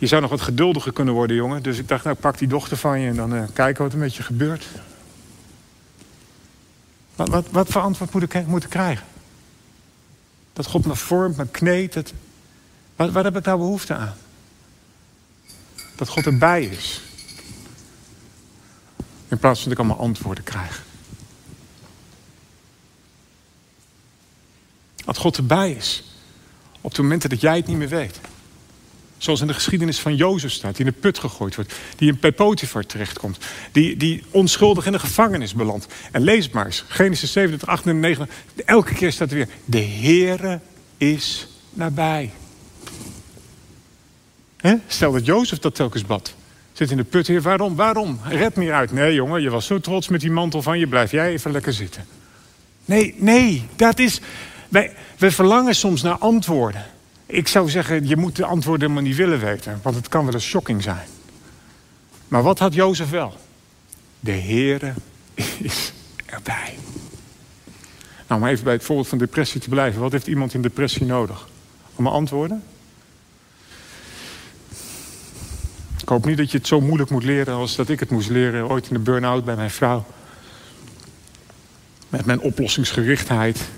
je 0.00 0.06
zou 0.06 0.20
nog 0.20 0.30
wat 0.30 0.40
geduldiger 0.40 0.92
kunnen 0.92 1.14
worden, 1.14 1.36
jongen. 1.36 1.62
Dus 1.62 1.78
ik 1.78 1.88
dacht, 1.88 2.04
nou, 2.04 2.16
pak 2.16 2.38
die 2.38 2.48
dochter 2.48 2.76
van 2.76 3.00
je 3.00 3.08
en 3.08 3.16
dan 3.16 3.34
uh, 3.34 3.42
kijken 3.52 3.84
wat 3.84 3.92
er 3.92 3.98
met 3.98 4.14
je 4.14 4.22
gebeurt. 4.22 4.66
Wat, 7.16 7.28
wat, 7.28 7.46
wat 7.50 7.68
voor 7.68 7.80
antwoord 7.80 8.12
moet 8.12 8.22
ik, 8.22 8.46
moet 8.46 8.64
ik 8.64 8.70
krijgen? 8.70 9.06
Dat 10.52 10.66
God 10.66 10.86
me 10.86 10.96
vormt, 10.96 11.36
me 11.36 11.46
kneedt. 11.46 12.12
Waar, 12.96 13.12
waar 13.12 13.24
heb 13.24 13.36
ik 13.36 13.44
nou 13.44 13.58
behoefte 13.58 13.94
aan? 13.94 14.14
Dat 15.96 16.08
God 16.08 16.26
erbij 16.26 16.64
is. 16.64 17.00
In 19.28 19.38
plaats 19.38 19.60
van 19.60 19.70
dat 19.70 19.78
ik 19.78 19.86
allemaal 19.86 20.06
antwoorden 20.06 20.44
krijg. 20.44 20.84
Dat 25.04 25.16
God 25.16 25.36
erbij 25.36 25.72
is. 25.72 26.04
Op 26.80 26.94
de 26.94 27.02
momenten 27.02 27.30
dat 27.30 27.40
jij 27.40 27.56
het 27.56 27.66
niet 27.66 27.76
meer 27.76 27.88
weet. 27.88 28.20
Zoals 29.20 29.40
in 29.40 29.46
de 29.46 29.54
geschiedenis 29.54 29.98
van 29.98 30.16
Jozef 30.16 30.50
staat, 30.50 30.76
die 30.76 30.86
in 30.86 30.92
de 30.92 30.98
put 31.00 31.18
gegooid 31.18 31.54
wordt. 31.54 31.74
Die 31.96 32.08
in 32.08 32.18
Pepotifar 32.18 32.86
terechtkomt. 32.86 33.38
Die, 33.72 33.96
die 33.96 34.24
onschuldig 34.30 34.86
in 34.86 34.92
de 34.92 34.98
gevangenis 34.98 35.54
belandt. 35.54 35.86
En 36.12 36.22
lees 36.22 36.50
maar 36.50 36.66
eens. 36.66 36.84
Genesis 36.88 37.32
27, 37.32 37.68
8 37.68 37.86
en 37.86 38.00
9. 38.00 38.28
Elke 38.64 38.94
keer 38.94 39.12
staat 39.12 39.30
er 39.30 39.36
weer. 39.36 39.48
De 39.64 39.82
Heere 39.82 40.60
is 40.96 41.48
nabij. 41.70 42.30
Stel 44.86 45.12
dat 45.12 45.26
Jozef 45.26 45.58
dat 45.58 45.74
telkens 45.74 46.06
bad. 46.06 46.34
Zit 46.72 46.90
in 46.90 46.96
de 46.96 47.04
put, 47.04 47.26
heer, 47.26 47.42
waarom? 47.42 47.76
Waarom? 47.76 48.20
Red 48.24 48.56
me 48.56 48.72
uit. 48.72 48.92
Nee, 48.92 49.14
jongen, 49.14 49.42
je 49.42 49.50
was 49.50 49.66
zo 49.66 49.80
trots 49.80 50.08
met 50.08 50.20
die 50.20 50.30
mantel 50.30 50.62
van 50.62 50.78
je. 50.78 50.86
Blijf 50.86 51.10
jij 51.10 51.30
even 51.30 51.52
lekker 51.52 51.72
zitten. 51.72 52.06
Nee, 52.84 53.14
nee, 53.18 53.68
dat 53.76 53.98
is... 53.98 54.20
Wij, 54.68 54.94
wij 55.18 55.30
verlangen 55.30 55.74
soms 55.74 56.02
naar 56.02 56.18
antwoorden. 56.18 56.84
Ik 57.30 57.48
zou 57.48 57.68
zeggen, 57.68 58.08
je 58.08 58.16
moet 58.16 58.36
de 58.36 58.44
antwoorden 58.44 58.88
helemaal 58.88 59.08
niet 59.08 59.18
willen 59.18 59.40
weten. 59.40 59.80
Want 59.82 59.96
het 59.96 60.08
kan 60.08 60.24
wel 60.24 60.34
eens 60.34 60.44
shocking 60.44 60.82
zijn. 60.82 61.06
Maar 62.28 62.42
wat 62.42 62.58
had 62.58 62.74
Jozef 62.74 63.10
wel? 63.10 63.36
De 64.20 64.32
Heere 64.32 64.92
is 65.58 65.92
erbij. 66.26 66.78
Nou, 68.26 68.40
om 68.40 68.46
even 68.46 68.64
bij 68.64 68.72
het 68.72 68.84
voorbeeld 68.84 69.08
van 69.08 69.18
depressie 69.18 69.60
te 69.60 69.68
blijven. 69.68 70.00
Wat 70.00 70.12
heeft 70.12 70.26
iemand 70.26 70.54
in 70.54 70.62
depressie 70.62 71.06
nodig? 71.06 71.48
Om 71.94 72.06
antwoorden? 72.06 72.62
Ik 76.00 76.08
hoop 76.08 76.24
niet 76.24 76.36
dat 76.36 76.50
je 76.50 76.58
het 76.58 76.66
zo 76.66 76.80
moeilijk 76.80 77.10
moet 77.10 77.24
leren 77.24 77.54
als 77.54 77.76
dat 77.76 77.88
ik 77.88 78.00
het 78.00 78.10
moest 78.10 78.28
leren 78.28 78.68
ooit 78.68 78.86
in 78.88 78.94
de 78.94 79.00
burn-out 79.00 79.44
bij 79.44 79.56
mijn 79.56 79.70
vrouw. 79.70 80.06
Met 82.08 82.24
mijn 82.24 82.40
oplossingsgerichtheid. 82.40 83.68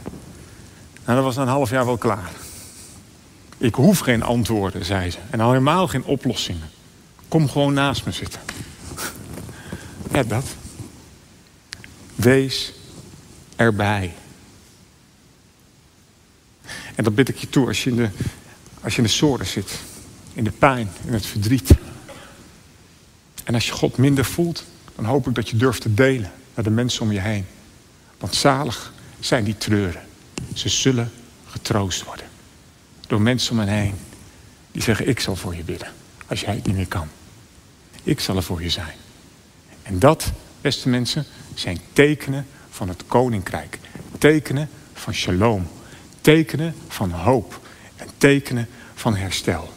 Nou, 1.04 1.16
dat 1.16 1.24
was 1.24 1.36
na 1.36 1.42
een 1.42 1.48
half 1.48 1.70
jaar 1.70 1.86
wel 1.86 1.98
klaar. 1.98 2.30
Ik 3.62 3.74
hoef 3.74 3.98
geen 3.98 4.22
antwoorden, 4.22 4.84
zei 4.84 5.10
ze. 5.10 5.18
En 5.30 5.40
al 5.40 5.48
helemaal 5.48 5.88
geen 5.88 6.04
oplossingen. 6.04 6.70
Kom 7.28 7.48
gewoon 7.48 7.72
naast 7.72 8.04
me 8.04 8.12
zitten. 8.12 8.40
Ja, 10.12 10.22
dat. 10.22 10.44
Wees 12.14 12.72
erbij. 13.56 14.14
En 16.94 17.04
dat 17.04 17.14
bid 17.14 17.28
ik 17.28 17.36
je 17.36 17.48
toe 17.48 17.66
als 17.66 17.84
je 17.84 17.90
in 17.90 17.96
de, 17.96 18.08
als 18.80 18.92
je 18.92 18.98
in 18.98 19.06
de 19.06 19.12
zorgen 19.12 19.46
zit. 19.46 19.78
In 20.32 20.44
de 20.44 20.50
pijn, 20.50 20.90
in 21.06 21.12
het 21.12 21.26
verdriet. 21.26 21.70
En 23.44 23.54
als 23.54 23.66
je 23.66 23.72
God 23.72 23.96
minder 23.96 24.24
voelt, 24.24 24.64
dan 24.96 25.04
hoop 25.04 25.28
ik 25.28 25.34
dat 25.34 25.48
je 25.48 25.56
durft 25.56 25.80
te 25.80 25.94
delen 25.94 26.32
naar 26.54 26.64
de 26.64 26.70
mensen 26.70 27.02
om 27.02 27.12
je 27.12 27.20
heen. 27.20 27.46
Want 28.18 28.34
zalig 28.34 28.92
zijn 29.20 29.44
die 29.44 29.58
treuren. 29.58 30.02
Ze 30.54 30.68
zullen 30.68 31.10
getroost 31.46 32.04
worden. 32.04 32.30
Door 33.12 33.22
mensen 33.22 33.52
om 33.52 33.58
hen 33.58 33.68
heen. 33.68 33.94
Die 34.70 34.82
zeggen, 34.82 35.08
ik 35.08 35.20
zal 35.20 35.36
voor 35.36 35.56
je 35.56 35.62
bidden. 35.62 35.88
Als 36.26 36.40
jij 36.40 36.54
het 36.54 36.66
niet 36.66 36.76
meer 36.76 36.88
kan. 36.88 37.08
Ik 38.02 38.20
zal 38.20 38.36
er 38.36 38.42
voor 38.42 38.62
je 38.62 38.70
zijn. 38.70 38.96
En 39.82 39.98
dat, 39.98 40.32
beste 40.60 40.88
mensen, 40.88 41.24
zijn 41.54 41.80
tekenen 41.92 42.46
van 42.70 42.88
het 42.88 43.02
koninkrijk. 43.06 43.78
Tekenen 44.18 44.68
van 44.92 45.14
shalom. 45.14 45.68
Tekenen 46.20 46.74
van 46.88 47.10
hoop. 47.10 47.60
En 47.96 48.06
tekenen 48.16 48.68
van 48.94 49.16
herstel. 49.16 49.72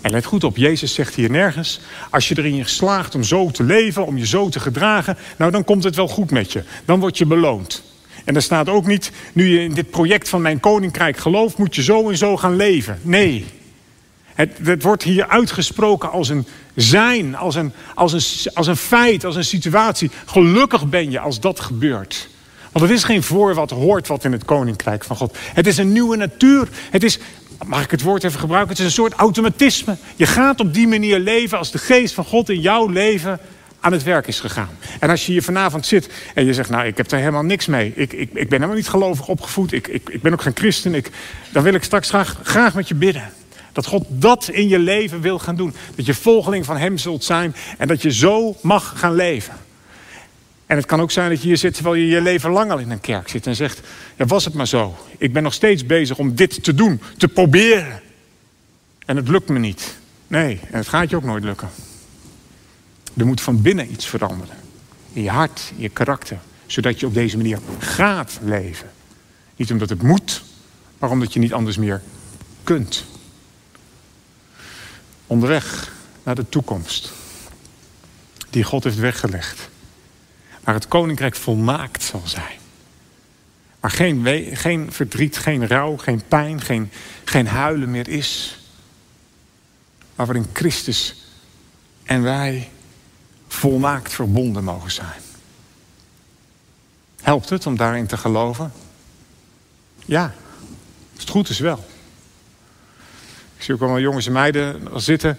En 0.00 0.10
let 0.10 0.24
goed 0.24 0.44
op, 0.44 0.56
Jezus 0.56 0.94
zegt 0.94 1.14
hier 1.14 1.30
nergens, 1.30 1.80
als 2.10 2.28
je 2.28 2.38
erin 2.38 2.66
slaagt 2.66 3.14
om 3.14 3.22
zo 3.22 3.50
te 3.50 3.62
leven, 3.62 4.06
om 4.06 4.18
je 4.18 4.26
zo 4.26 4.48
te 4.48 4.60
gedragen, 4.60 5.16
nou 5.38 5.50
dan 5.50 5.64
komt 5.64 5.84
het 5.84 5.96
wel 5.96 6.08
goed 6.08 6.30
met 6.30 6.52
je. 6.52 6.64
Dan 6.84 7.00
word 7.00 7.18
je 7.18 7.26
beloond. 7.26 7.91
En 8.24 8.34
er 8.34 8.42
staat 8.42 8.68
ook 8.68 8.86
niet, 8.86 9.12
nu 9.32 9.48
je 9.48 9.60
in 9.60 9.74
dit 9.74 9.90
project 9.90 10.28
van 10.28 10.42
mijn 10.42 10.60
koninkrijk 10.60 11.16
gelooft, 11.16 11.56
moet 11.56 11.74
je 11.74 11.82
zo 11.82 12.10
en 12.10 12.16
zo 12.16 12.36
gaan 12.36 12.56
leven. 12.56 12.98
Nee. 13.02 13.44
Het, 14.34 14.50
het 14.62 14.82
wordt 14.82 15.02
hier 15.02 15.28
uitgesproken 15.28 16.10
als 16.10 16.28
een 16.28 16.46
zijn, 16.74 17.36
als 17.36 17.54
een, 17.54 17.72
als, 17.94 18.12
een, 18.12 18.52
als 18.54 18.66
een 18.66 18.76
feit, 18.76 19.24
als 19.24 19.36
een 19.36 19.44
situatie. 19.44 20.10
Gelukkig 20.24 20.88
ben 20.88 21.10
je 21.10 21.20
als 21.20 21.40
dat 21.40 21.60
gebeurt. 21.60 22.28
Want 22.72 22.84
het 22.84 22.94
is 22.94 23.04
geen 23.04 23.22
voor 23.22 23.54
wat 23.54 23.70
hoort 23.70 24.06
wat 24.06 24.24
in 24.24 24.32
het 24.32 24.44
koninkrijk 24.44 25.04
van 25.04 25.16
God. 25.16 25.36
Het 25.54 25.66
is 25.66 25.78
een 25.78 25.92
nieuwe 25.92 26.16
natuur. 26.16 26.68
Het 26.90 27.02
is, 27.02 27.18
mag 27.66 27.84
ik 27.84 27.90
het 27.90 28.02
woord 28.02 28.24
even 28.24 28.40
gebruiken? 28.40 28.70
Het 28.70 28.78
is 28.78 28.84
een 28.84 28.92
soort 28.92 29.12
automatisme. 29.12 29.96
Je 30.16 30.26
gaat 30.26 30.60
op 30.60 30.74
die 30.74 30.88
manier 30.88 31.18
leven 31.18 31.58
als 31.58 31.70
de 31.70 31.78
geest 31.78 32.14
van 32.14 32.24
God 32.24 32.48
in 32.48 32.60
jouw 32.60 32.88
leven 32.88 33.40
aan 33.82 33.92
het 33.92 34.02
werk 34.02 34.26
is 34.26 34.40
gegaan. 34.40 34.68
En 35.00 35.10
als 35.10 35.26
je 35.26 35.32
hier 35.32 35.42
vanavond 35.42 35.86
zit 35.86 36.08
en 36.34 36.44
je 36.44 36.54
zegt, 36.54 36.70
nou, 36.70 36.86
ik 36.86 36.96
heb 36.96 37.08
daar 37.08 37.20
helemaal 37.20 37.42
niks 37.42 37.66
mee. 37.66 37.92
Ik, 37.94 38.12
ik, 38.12 38.30
ik 38.32 38.48
ben 38.48 38.50
helemaal 38.50 38.76
niet 38.76 38.88
gelovig 38.88 39.28
opgevoed. 39.28 39.72
Ik, 39.72 39.88
ik, 39.88 40.08
ik 40.08 40.22
ben 40.22 40.32
ook 40.32 40.42
geen 40.42 40.56
christen. 40.56 40.94
Ik, 40.94 41.10
dan 41.50 41.62
wil 41.62 41.74
ik 41.74 41.82
straks 41.82 42.08
graag, 42.08 42.38
graag 42.42 42.74
met 42.74 42.88
je 42.88 42.94
bidden. 42.94 43.30
Dat 43.72 43.86
God 43.86 44.04
dat 44.08 44.48
in 44.48 44.68
je 44.68 44.78
leven 44.78 45.20
wil 45.20 45.38
gaan 45.38 45.56
doen. 45.56 45.74
Dat 45.94 46.06
je 46.06 46.14
volgeling 46.14 46.64
van 46.64 46.76
Hem 46.76 46.98
zult 46.98 47.24
zijn 47.24 47.54
en 47.78 47.88
dat 47.88 48.02
je 48.02 48.12
zo 48.12 48.56
mag 48.60 48.92
gaan 48.96 49.14
leven. 49.14 49.54
En 50.66 50.76
het 50.76 50.86
kan 50.86 51.00
ook 51.00 51.10
zijn 51.10 51.30
dat 51.30 51.42
je 51.42 51.48
hier 51.48 51.56
zit 51.56 51.74
terwijl 51.74 51.94
je 51.94 52.06
je 52.06 52.20
leven 52.20 52.50
lang 52.50 52.70
al 52.70 52.78
in 52.78 52.90
een 52.90 53.00
kerk 53.00 53.28
zit 53.28 53.46
en 53.46 53.56
zegt: 53.56 53.80
Ja, 54.16 54.26
was 54.26 54.44
het 54.44 54.54
maar 54.54 54.68
zo. 54.68 54.96
Ik 55.18 55.32
ben 55.32 55.42
nog 55.42 55.54
steeds 55.54 55.86
bezig 55.86 56.18
om 56.18 56.34
dit 56.34 56.62
te 56.62 56.74
doen, 56.74 57.00
te 57.16 57.28
proberen. 57.28 58.00
En 59.06 59.16
het 59.16 59.28
lukt 59.28 59.48
me 59.48 59.58
niet. 59.58 59.96
Nee, 60.26 60.60
en 60.70 60.78
het 60.78 60.88
gaat 60.88 61.10
je 61.10 61.16
ook 61.16 61.24
nooit 61.24 61.44
lukken. 61.44 61.68
Er 63.16 63.26
moet 63.26 63.40
van 63.40 63.62
binnen 63.62 63.92
iets 63.92 64.06
veranderen. 64.06 64.56
In 65.12 65.22
je 65.22 65.30
hart, 65.30 65.72
in 65.76 65.82
je 65.82 65.88
karakter. 65.88 66.38
Zodat 66.66 67.00
je 67.00 67.06
op 67.06 67.14
deze 67.14 67.36
manier 67.36 67.58
gaat 67.78 68.38
leven. 68.42 68.90
Niet 69.56 69.70
omdat 69.70 69.88
het 69.88 70.02
moet, 70.02 70.42
maar 70.98 71.10
omdat 71.10 71.32
je 71.32 71.38
niet 71.38 71.52
anders 71.52 71.76
meer 71.76 72.02
kunt. 72.64 73.04
Onderweg 75.26 75.92
naar 76.22 76.34
de 76.34 76.48
toekomst. 76.48 77.12
Die 78.50 78.64
God 78.64 78.84
heeft 78.84 78.98
weggelegd. 78.98 79.68
Waar 80.64 80.74
het 80.74 80.88
koninkrijk 80.88 81.34
volmaakt 81.34 82.02
zal 82.02 82.22
zijn. 82.24 82.58
Waar 83.80 83.90
geen, 83.90 84.26
geen 84.56 84.92
verdriet, 84.92 85.38
geen 85.38 85.66
rouw, 85.66 85.96
geen 85.96 86.22
pijn, 86.28 86.60
geen, 86.60 86.90
geen 87.24 87.46
huilen 87.46 87.90
meer 87.90 88.08
is. 88.08 88.58
Maar 90.14 90.26
waarin 90.26 90.46
Christus 90.52 91.14
en 92.04 92.22
wij 92.22 92.70
volmaakt 93.52 94.12
verbonden 94.12 94.64
mogen 94.64 94.90
zijn. 94.90 95.20
Helpt 97.22 97.48
het 97.48 97.66
om 97.66 97.76
daarin 97.76 98.06
te 98.06 98.16
geloven? 98.16 98.72
Ja, 100.04 100.34
als 101.12 101.20
het 101.20 101.28
goed 101.28 101.48
is 101.48 101.58
wel. 101.58 101.84
Ik 103.56 103.62
zie 103.62 103.74
ook 103.74 103.80
allemaal 103.80 104.00
jongens 104.00 104.26
en 104.26 104.32
meiden 104.32 104.88
zitten. 104.94 105.38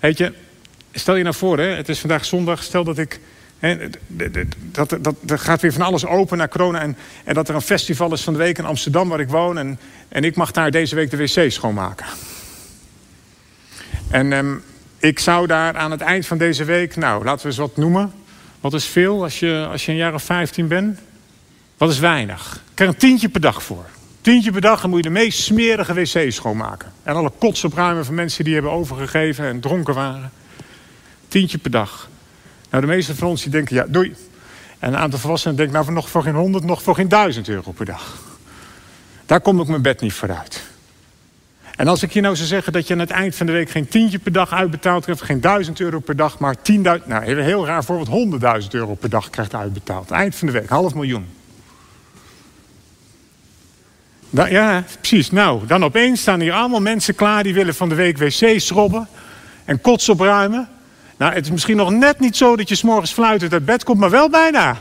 Weet 0.00 0.18
je, 0.18 0.34
stel 0.92 1.16
je 1.16 1.22
nou 1.22 1.34
voor, 1.34 1.58
hè, 1.58 1.66
het 1.66 1.88
is 1.88 2.00
vandaag 2.00 2.24
zondag. 2.24 2.62
Stel 2.62 2.84
dat 2.84 2.98
ik. 2.98 3.20
Hè, 3.58 3.88
dat, 4.06 4.96
dat, 5.00 5.14
dat, 5.20 5.40
gaat 5.40 5.60
weer 5.60 5.72
van 5.72 5.82
alles 5.82 6.06
open 6.06 6.38
naar 6.38 6.48
corona. 6.48 6.80
En, 6.80 6.96
en 7.24 7.34
dat 7.34 7.48
er 7.48 7.54
een 7.54 7.60
festival 7.60 8.12
is 8.12 8.22
van 8.22 8.32
de 8.32 8.38
week 8.38 8.58
in 8.58 8.64
Amsterdam 8.64 9.08
waar 9.08 9.20
ik 9.20 9.28
woon. 9.28 9.58
En, 9.58 9.78
en 10.08 10.24
ik 10.24 10.36
mag 10.36 10.50
daar 10.50 10.70
deze 10.70 10.94
week 10.94 11.10
de 11.10 11.16
wc 11.16 11.50
schoonmaken. 11.50 12.06
En 14.10 14.32
um, 14.32 14.62
ik 15.00 15.18
zou 15.18 15.46
daar 15.46 15.76
aan 15.76 15.90
het 15.90 16.00
eind 16.00 16.26
van 16.26 16.38
deze 16.38 16.64
week, 16.64 16.96
nou 16.96 17.24
laten 17.24 17.42
we 17.42 17.48
eens 17.48 17.58
wat 17.58 17.76
noemen. 17.76 18.12
Wat 18.60 18.74
is 18.74 18.84
veel 18.84 19.22
als 19.22 19.38
je, 19.38 19.66
als 19.70 19.84
je 19.84 19.92
een 19.92 19.98
jaar 19.98 20.14
of 20.14 20.22
15 20.22 20.68
bent? 20.68 20.98
Wat 21.76 21.90
is 21.90 21.98
weinig? 21.98 22.54
Ik 22.54 22.74
krijg 22.74 22.90
een 22.90 22.98
tientje 22.98 23.28
per 23.28 23.40
dag 23.40 23.62
voor. 23.62 23.84
Tientje 24.20 24.52
per 24.52 24.60
dag, 24.60 24.80
dan 24.80 24.90
moet 24.90 25.04
je 25.04 25.10
de 25.10 25.14
meest 25.18 25.42
smerige 25.42 25.94
wc's 25.94 26.34
schoonmaken. 26.34 26.92
En 27.02 27.14
alle 27.14 27.32
kots 27.38 27.64
opruimen 27.64 28.04
van 28.04 28.14
mensen 28.14 28.44
die 28.44 28.54
hebben 28.54 28.72
overgegeven 28.72 29.44
en 29.44 29.60
dronken 29.60 29.94
waren. 29.94 30.32
Tientje 31.28 31.58
per 31.58 31.70
dag. 31.70 32.08
Nou, 32.70 32.82
de 32.82 32.88
meeste 32.88 33.14
van 33.14 33.28
ons 33.28 33.42
die 33.42 33.50
denken, 33.50 33.76
ja, 33.76 33.84
doei. 33.88 34.14
En 34.78 34.92
een 34.92 34.98
aantal 34.98 35.18
volwassenen 35.18 35.56
denken, 35.56 35.74
nou, 35.74 35.92
nog 35.92 36.08
voor 36.08 36.22
geen 36.22 36.34
100, 36.34 36.64
nog 36.64 36.82
voor 36.82 36.94
geen 36.94 37.08
1000 37.08 37.48
euro 37.48 37.72
per 37.72 37.86
dag. 37.86 38.18
Daar 39.26 39.40
kom 39.40 39.60
ik 39.60 39.68
mijn 39.68 39.82
bed 39.82 40.00
niet 40.00 40.12
vooruit. 40.12 40.69
En 41.80 41.88
als 41.88 42.02
ik 42.02 42.12
je 42.12 42.20
nou 42.20 42.36
zou 42.36 42.48
zeggen 42.48 42.72
dat 42.72 42.86
je 42.86 42.94
aan 42.94 43.00
het 43.00 43.10
eind 43.10 43.36
van 43.36 43.46
de 43.46 43.52
week 43.52 43.70
geen 43.70 43.88
tientje 43.88 44.18
per 44.18 44.32
dag 44.32 44.52
uitbetaald 44.52 45.04
krijgt, 45.04 45.22
geen 45.22 45.40
1000 45.40 45.80
euro 45.80 45.98
per 45.98 46.16
dag, 46.16 46.38
maar 46.38 46.56
10.000, 46.56 46.82
nou, 46.82 47.24
heel, 47.24 47.36
heel 47.36 47.66
raar 47.66 47.84
voorbeeld, 47.84 48.62
100.000 48.62 48.68
euro 48.70 48.94
per 48.94 49.10
dag 49.10 49.30
krijgt 49.30 49.54
uitbetaald. 49.54 50.10
Eind 50.10 50.34
van 50.34 50.46
de 50.46 50.52
week, 50.52 50.68
half 50.68 50.94
miljoen. 50.94 51.26
ja, 54.30 54.84
precies. 54.98 55.30
Nou, 55.30 55.66
dan 55.66 55.84
opeens 55.84 56.20
staan 56.20 56.40
hier 56.40 56.52
allemaal 56.52 56.80
mensen 56.80 57.14
klaar 57.14 57.42
die 57.42 57.54
willen 57.54 57.74
van 57.74 57.88
de 57.88 57.94
week 57.94 58.18
wc's 58.18 58.66
schrobben 58.66 59.08
en 59.64 59.80
kots 59.80 60.08
opruimen. 60.08 60.68
Nou, 61.16 61.32
het 61.34 61.44
is 61.44 61.50
misschien 61.50 61.76
nog 61.76 61.90
net 61.90 62.20
niet 62.20 62.36
zo 62.36 62.56
dat 62.56 62.68
je 62.68 62.74
s'morgens 62.74 63.12
fluitend 63.12 63.52
uit 63.52 63.64
bed 63.64 63.84
komt, 63.84 63.98
maar 63.98 64.10
wel 64.10 64.30
bijna. 64.30 64.76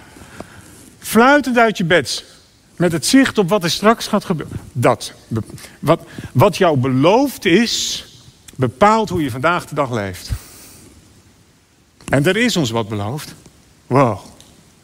Fluitend 1.00 1.58
uit 1.58 1.78
je 1.78 1.86
bed. 1.86 2.26
Met 2.80 2.92
het 2.92 3.06
zicht 3.06 3.38
op 3.38 3.50
wat 3.50 3.64
er 3.64 3.72
straks 3.72 4.08
gaat 4.08 4.26
gebeuren. 4.26 4.60
Dat. 4.72 5.14
Wat, 5.80 6.02
wat 6.32 6.58
jou 6.58 6.78
beloofd 6.78 7.46
is, 7.46 8.06
bepaalt 8.56 9.10
hoe 9.10 9.24
je 9.24 9.32
vandaag 9.32 9.66
de 9.66 9.76
dag 9.76 9.92
leeft. 9.92 10.30
En 12.10 12.26
er 12.26 12.38
is 12.38 12.58
ons 12.58 12.70
wat 12.70 12.90
beloofd. 12.90 13.36
Wow. 13.88 14.20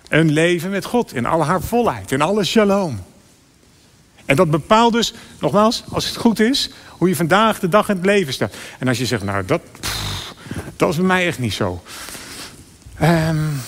Een 0.08 0.32
leven 0.32 0.70
met 0.70 0.86
God 0.86 1.14
in 1.14 1.26
al 1.26 1.46
haar 1.46 1.62
volheid, 1.62 2.12
in 2.12 2.22
alle 2.22 2.44
shalom. 2.44 3.04
En 4.26 4.36
dat 4.36 4.50
bepaalt 4.50 4.94
dus, 4.94 5.14
nogmaals, 5.40 5.84
als 5.92 6.06
het 6.06 6.16
goed 6.16 6.40
is, 6.40 6.70
hoe 6.90 7.10
je 7.10 7.16
vandaag 7.16 7.60
de 7.60 7.70
dag 7.70 7.90
in 7.90 7.96
het 7.96 8.06
leven 8.06 8.34
staat. 8.34 8.56
En 8.80 8.88
als 8.88 8.98
je 8.98 9.06
zegt, 9.06 9.24
nou, 9.24 9.46
dat, 9.46 9.62
dat 10.76 10.90
is 10.90 10.96
bij 10.96 11.06
mij 11.06 11.28
echt 11.28 11.40
niet 11.40 11.54
zo. 11.54 11.84
Um, 13.02 13.62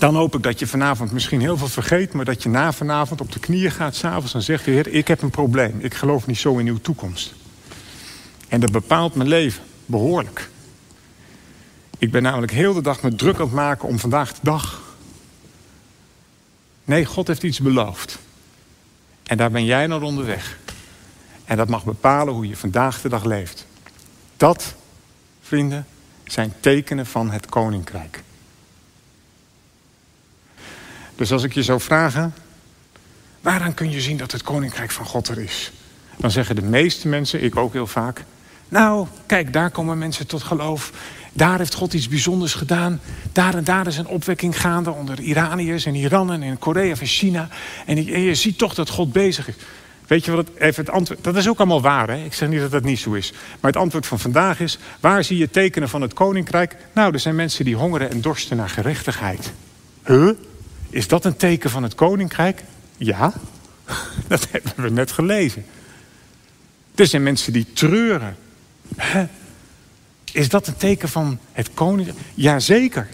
dan 0.00 0.14
hoop 0.14 0.34
ik 0.34 0.42
dat 0.42 0.58
je 0.58 0.66
vanavond 0.66 1.12
misschien 1.12 1.40
heel 1.40 1.56
veel 1.56 1.68
vergeet, 1.68 2.12
maar 2.12 2.24
dat 2.24 2.42
je 2.42 2.48
na 2.48 2.72
vanavond 2.72 3.20
op 3.20 3.32
de 3.32 3.40
knieën 3.40 3.70
gaat 3.70 3.94
s'avonds 3.94 4.34
en 4.34 4.42
zegt: 4.42 4.64
Heer, 4.64 4.88
ik 4.88 5.08
heb 5.08 5.22
een 5.22 5.30
probleem. 5.30 5.80
Ik 5.80 5.94
geloof 5.94 6.26
niet 6.26 6.38
zo 6.38 6.56
in 6.56 6.66
uw 6.66 6.80
toekomst. 6.80 7.34
En 8.48 8.60
dat 8.60 8.72
bepaalt 8.72 9.14
mijn 9.14 9.28
leven 9.28 9.62
behoorlijk. 9.86 10.50
Ik 11.98 12.10
ben 12.10 12.22
namelijk 12.22 12.52
heel 12.52 12.74
de 12.74 12.82
dag 12.82 13.02
me 13.02 13.14
druk 13.14 13.34
aan 13.34 13.40
het 13.40 13.52
maken 13.52 13.88
om 13.88 13.98
vandaag 13.98 14.32
de 14.32 14.40
dag. 14.42 14.82
Nee, 16.84 17.04
God 17.04 17.26
heeft 17.26 17.42
iets 17.42 17.60
beloofd. 17.60 18.18
En 19.22 19.36
daar 19.36 19.50
ben 19.50 19.64
jij 19.64 19.86
naar 19.86 20.02
onderweg. 20.02 20.58
En 21.44 21.56
dat 21.56 21.68
mag 21.68 21.84
bepalen 21.84 22.34
hoe 22.34 22.48
je 22.48 22.56
vandaag 22.56 23.00
de 23.00 23.08
dag 23.08 23.24
leeft. 23.24 23.66
Dat, 24.36 24.74
vrienden, 25.40 25.86
zijn 26.24 26.54
tekenen 26.60 27.06
van 27.06 27.30
het 27.30 27.46
koninkrijk. 27.46 28.22
Dus 31.20 31.32
als 31.32 31.42
ik 31.42 31.52
je 31.52 31.62
zou 31.62 31.80
vragen, 31.80 32.34
waaraan 33.40 33.74
kun 33.74 33.90
je 33.90 34.00
zien 34.00 34.16
dat 34.16 34.32
het 34.32 34.42
koninkrijk 34.42 34.90
van 34.90 35.06
God 35.06 35.28
er 35.28 35.38
is? 35.38 35.72
Dan 36.16 36.30
zeggen 36.30 36.54
de 36.54 36.62
meeste 36.62 37.08
mensen, 37.08 37.42
ik 37.42 37.56
ook 37.56 37.72
heel 37.72 37.86
vaak, 37.86 38.24
nou, 38.68 39.06
kijk, 39.26 39.52
daar 39.52 39.70
komen 39.70 39.98
mensen 39.98 40.26
tot 40.26 40.42
geloof. 40.42 40.92
Daar 41.32 41.58
heeft 41.58 41.74
God 41.74 41.92
iets 41.92 42.08
bijzonders 42.08 42.54
gedaan. 42.54 43.00
Daar 43.32 43.54
en 43.54 43.64
daar 43.64 43.86
is 43.86 43.96
een 43.96 44.06
opwekking 44.06 44.60
gaande 44.60 44.90
onder 44.90 45.20
Iraniërs 45.20 45.86
en 45.86 45.94
Iranen 45.94 46.42
en 46.42 46.58
Korea 46.58 46.94
en 47.00 47.06
China. 47.06 47.48
En 47.86 48.04
je, 48.04 48.12
en 48.12 48.20
je 48.20 48.34
ziet 48.34 48.58
toch 48.58 48.74
dat 48.74 48.88
God 48.88 49.12
bezig 49.12 49.48
is. 49.48 49.54
Weet 50.06 50.24
je 50.24 50.30
wat 50.30 50.46
het, 50.46 50.56
even 50.56 50.84
het 50.84 50.94
antwoord... 50.94 51.24
Dat 51.24 51.36
is 51.36 51.48
ook 51.48 51.58
allemaal 51.58 51.82
waar, 51.82 52.08
hè? 52.08 52.24
Ik 52.24 52.34
zeg 52.34 52.48
niet 52.48 52.60
dat 52.60 52.70
dat 52.70 52.84
niet 52.84 52.98
zo 52.98 53.12
is. 53.12 53.32
Maar 53.32 53.70
het 53.72 53.80
antwoord 53.80 54.06
van 54.06 54.18
vandaag 54.18 54.60
is... 54.60 54.78
Waar 55.00 55.24
zie 55.24 55.38
je 55.38 55.50
tekenen 55.50 55.88
van 55.88 56.02
het 56.02 56.14
koninkrijk? 56.14 56.76
Nou, 56.92 57.12
er 57.12 57.20
zijn 57.20 57.34
mensen 57.34 57.64
die 57.64 57.76
hongeren 57.76 58.10
en 58.10 58.20
dorsten 58.20 58.56
naar 58.56 58.68
gerechtigheid. 58.68 59.52
Huh? 60.06 60.30
Is 60.90 61.08
dat 61.08 61.24
een 61.24 61.36
teken 61.36 61.70
van 61.70 61.82
het 61.82 61.94
koninkrijk? 61.94 62.64
Ja, 62.96 63.32
dat 64.28 64.48
hebben 64.50 64.84
we 64.84 64.90
net 64.90 65.12
gelezen. 65.12 65.64
Er 66.94 67.06
zijn 67.06 67.22
mensen 67.22 67.52
die 67.52 67.72
treuren. 67.72 68.36
Is 70.32 70.48
dat 70.48 70.66
een 70.66 70.76
teken 70.76 71.08
van 71.08 71.38
het 71.52 71.70
koninkrijk? 71.74 72.18
Jazeker. 72.34 73.08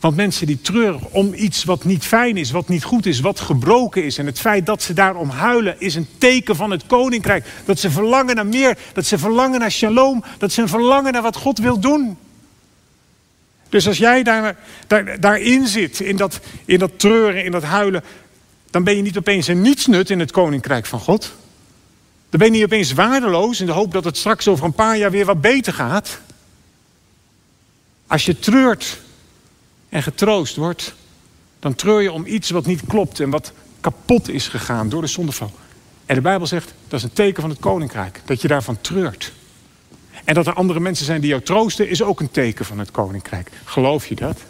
Want 0.00 0.16
mensen 0.16 0.46
die 0.46 0.60
treuren 0.60 1.12
om 1.12 1.34
iets 1.34 1.64
wat 1.64 1.84
niet 1.84 2.04
fijn 2.04 2.36
is, 2.36 2.50
wat 2.50 2.68
niet 2.68 2.84
goed 2.84 3.06
is, 3.06 3.20
wat 3.20 3.40
gebroken 3.40 4.04
is. 4.04 4.18
En 4.18 4.26
het 4.26 4.40
feit 4.40 4.66
dat 4.66 4.82
ze 4.82 4.92
daarom 4.92 5.28
huilen 5.28 5.80
is 5.80 5.94
een 5.94 6.08
teken 6.18 6.56
van 6.56 6.70
het 6.70 6.86
koninkrijk. 6.86 7.46
Dat 7.64 7.78
ze 7.78 7.90
verlangen 7.90 8.34
naar 8.34 8.46
meer, 8.46 8.78
dat 8.92 9.06
ze 9.06 9.18
verlangen 9.18 9.60
naar 9.60 9.70
shalom, 9.70 10.24
dat 10.38 10.52
ze 10.52 10.68
verlangen 10.68 11.12
naar 11.12 11.22
wat 11.22 11.36
God 11.36 11.58
wil 11.58 11.80
doen. 11.80 12.16
Dus 13.68 13.86
als 13.86 13.98
jij 13.98 14.22
daar, 14.22 14.56
daar, 14.86 15.20
daarin 15.20 15.66
zit, 15.66 16.00
in 16.00 16.16
dat, 16.16 16.40
in 16.64 16.78
dat 16.78 16.98
treuren, 16.98 17.44
in 17.44 17.50
dat 17.52 17.62
huilen, 17.62 18.04
dan 18.70 18.84
ben 18.84 18.96
je 18.96 19.02
niet 19.02 19.18
opeens 19.18 19.46
een 19.46 19.62
nietsnut 19.62 20.10
in 20.10 20.20
het 20.20 20.30
koninkrijk 20.30 20.86
van 20.86 21.00
God. 21.00 21.32
Dan 22.30 22.38
ben 22.40 22.48
je 22.48 22.54
niet 22.54 22.64
opeens 22.64 22.92
waardeloos 22.92 23.60
in 23.60 23.66
de 23.66 23.72
hoop 23.72 23.92
dat 23.92 24.04
het 24.04 24.16
straks 24.16 24.48
over 24.48 24.64
een 24.64 24.72
paar 24.72 24.96
jaar 24.96 25.10
weer 25.10 25.24
wat 25.24 25.40
beter 25.40 25.72
gaat. 25.72 26.20
Als 28.06 28.24
je 28.24 28.38
treurt 28.38 29.00
en 29.88 30.02
getroost 30.02 30.56
wordt, 30.56 30.94
dan 31.58 31.74
treur 31.74 32.02
je 32.02 32.12
om 32.12 32.26
iets 32.26 32.50
wat 32.50 32.66
niet 32.66 32.80
klopt 32.86 33.20
en 33.20 33.30
wat 33.30 33.52
kapot 33.80 34.28
is 34.28 34.48
gegaan 34.48 34.88
door 34.88 35.00
de 35.00 35.06
zondeval. 35.06 35.52
En 36.06 36.14
de 36.14 36.20
Bijbel 36.20 36.46
zegt, 36.46 36.72
dat 36.88 36.98
is 36.98 37.04
een 37.04 37.12
teken 37.12 37.40
van 37.40 37.50
het 37.50 37.60
koninkrijk, 37.60 38.20
dat 38.24 38.42
je 38.42 38.48
daarvan 38.48 38.80
treurt. 38.80 39.32
En 40.28 40.34
dat 40.34 40.46
er 40.46 40.52
andere 40.52 40.80
mensen 40.80 41.06
zijn 41.06 41.20
die 41.20 41.30
jou 41.30 41.42
troosten, 41.42 41.88
is 41.88 42.02
ook 42.02 42.20
een 42.20 42.30
teken 42.30 42.64
van 42.64 42.78
het 42.78 42.90
koninkrijk. 42.90 43.50
Geloof 43.64 44.06
je 44.06 44.14
dat? 44.14 44.40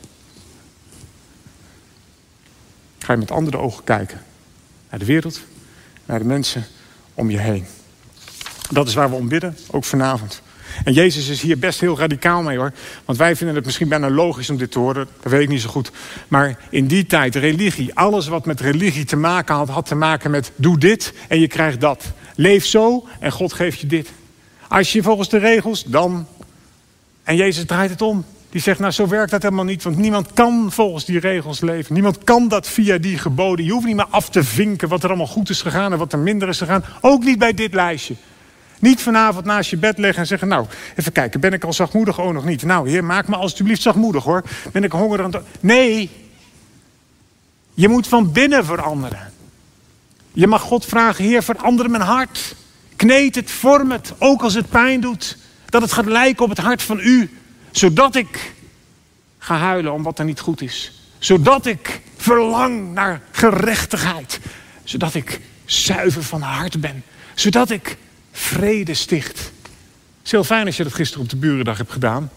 Ga 2.98 3.12
je 3.12 3.18
met 3.18 3.30
andere 3.30 3.58
ogen 3.58 3.84
kijken 3.84 4.22
naar 4.90 4.98
de 4.98 5.04
wereld, 5.04 5.40
naar 6.04 6.18
de 6.18 6.24
mensen 6.24 6.66
om 7.14 7.30
je 7.30 7.38
heen. 7.38 7.66
Dat 8.70 8.88
is 8.88 8.94
waar 8.94 9.10
we 9.10 9.16
om 9.16 9.28
bidden, 9.28 9.56
ook 9.70 9.84
vanavond. 9.84 10.42
En 10.84 10.92
Jezus 10.92 11.28
is 11.28 11.42
hier 11.42 11.58
best 11.58 11.80
heel 11.80 11.98
radicaal 11.98 12.42
mee 12.42 12.58
hoor. 12.58 12.72
Want 13.04 13.18
wij 13.18 13.36
vinden 13.36 13.56
het 13.56 13.64
misschien 13.64 13.88
bijna 13.88 14.10
logisch 14.10 14.50
om 14.50 14.56
dit 14.56 14.70
te 14.70 14.78
horen. 14.78 15.08
Dat 15.22 15.32
weet 15.32 15.42
ik 15.42 15.48
niet 15.48 15.60
zo 15.60 15.68
goed. 15.68 15.90
Maar 16.28 16.58
in 16.70 16.86
die 16.86 17.06
tijd, 17.06 17.34
religie, 17.34 17.94
alles 17.94 18.28
wat 18.28 18.46
met 18.46 18.60
religie 18.60 19.04
te 19.04 19.16
maken 19.16 19.54
had, 19.54 19.68
had 19.68 19.86
te 19.86 19.94
maken 19.94 20.30
met 20.30 20.52
doe 20.56 20.78
dit 20.78 21.12
en 21.28 21.40
je 21.40 21.48
krijgt 21.48 21.80
dat. 21.80 22.12
Leef 22.34 22.66
zo 22.66 23.08
en 23.20 23.32
God 23.32 23.52
geeft 23.52 23.80
je 23.80 23.86
dit. 23.86 24.08
Als 24.68 24.92
je 24.92 25.02
volgens 25.02 25.28
de 25.28 25.38
regels, 25.38 25.84
dan. 25.84 26.26
En 27.22 27.36
Jezus 27.36 27.64
draait 27.64 27.90
het 27.90 28.02
om. 28.02 28.24
Die 28.50 28.60
zegt, 28.60 28.78
nou 28.78 28.92
zo 28.92 29.08
werkt 29.08 29.30
dat 29.30 29.42
helemaal 29.42 29.64
niet, 29.64 29.82
want 29.82 29.96
niemand 29.96 30.32
kan 30.32 30.72
volgens 30.72 31.04
die 31.04 31.20
regels 31.20 31.60
leven. 31.60 31.94
Niemand 31.94 32.24
kan 32.24 32.48
dat 32.48 32.68
via 32.68 32.98
die 32.98 33.18
geboden. 33.18 33.64
Je 33.64 33.72
hoeft 33.72 33.86
niet 33.86 33.96
meer 33.96 34.06
af 34.10 34.30
te 34.30 34.44
vinken 34.44 34.88
wat 34.88 35.02
er 35.02 35.08
allemaal 35.08 35.26
goed 35.26 35.48
is 35.48 35.62
gegaan 35.62 35.92
en 35.92 35.98
wat 35.98 36.12
er 36.12 36.18
minder 36.18 36.48
is 36.48 36.58
gegaan. 36.58 36.84
Ook 37.00 37.24
niet 37.24 37.38
bij 37.38 37.54
dit 37.54 37.74
lijstje. 37.74 38.14
Niet 38.78 39.02
vanavond 39.02 39.44
naast 39.44 39.70
je 39.70 39.76
bed 39.76 39.98
leggen 39.98 40.20
en 40.20 40.26
zeggen, 40.26 40.48
nou, 40.48 40.66
even 40.96 41.12
kijken, 41.12 41.40
ben 41.40 41.52
ik 41.52 41.64
al 41.64 41.72
zachtmoedig? 41.72 42.18
Oh, 42.18 42.32
nog 42.32 42.44
niet. 42.44 42.62
Nou, 42.62 42.90
heer, 42.90 43.04
maak 43.04 43.28
me 43.28 43.36
alsjeblieft 43.36 43.82
zachtmoedig 43.82 44.24
hoor. 44.24 44.42
Ben 44.72 44.84
ik 44.84 44.92
hongerig? 44.92 45.42
Nee. 45.60 46.10
Je 47.74 47.88
moet 47.88 48.06
van 48.06 48.32
binnen 48.32 48.64
veranderen. 48.64 49.32
Je 50.32 50.46
mag 50.46 50.60
God 50.60 50.84
vragen, 50.84 51.24
heer, 51.24 51.42
verander 51.42 51.90
mijn 51.90 52.02
hart. 52.02 52.54
Kneed 52.98 53.34
het, 53.34 53.50
vorm 53.50 53.90
het, 53.90 54.12
ook 54.18 54.42
als 54.42 54.54
het 54.54 54.68
pijn 54.68 55.00
doet. 55.00 55.36
Dat 55.66 55.82
het 55.82 55.92
gaat 55.92 56.06
lijken 56.06 56.44
op 56.44 56.50
het 56.50 56.58
hart 56.58 56.82
van 56.82 56.98
u. 57.00 57.38
Zodat 57.70 58.14
ik 58.14 58.52
ga 59.38 59.56
huilen 59.56 59.92
om 59.92 60.02
wat 60.02 60.18
er 60.18 60.24
niet 60.24 60.40
goed 60.40 60.60
is. 60.60 61.02
Zodat 61.18 61.66
ik 61.66 62.00
verlang 62.16 62.92
naar 62.94 63.22
gerechtigheid. 63.30 64.40
Zodat 64.84 65.14
ik 65.14 65.40
zuiver 65.64 66.22
van 66.22 66.40
hart 66.40 66.80
ben. 66.80 67.04
Zodat 67.34 67.70
ik 67.70 67.96
vrede 68.32 68.94
sticht. 68.94 69.38
Het 69.38 70.24
is 70.24 70.30
heel 70.30 70.44
fijn 70.44 70.66
als 70.66 70.76
je 70.76 70.82
dat 70.82 70.94
gisteren 70.94 71.22
op 71.24 71.30
de 71.30 71.36
burendag 71.36 71.76
hebt 71.76 71.92
gedaan. 71.92 72.30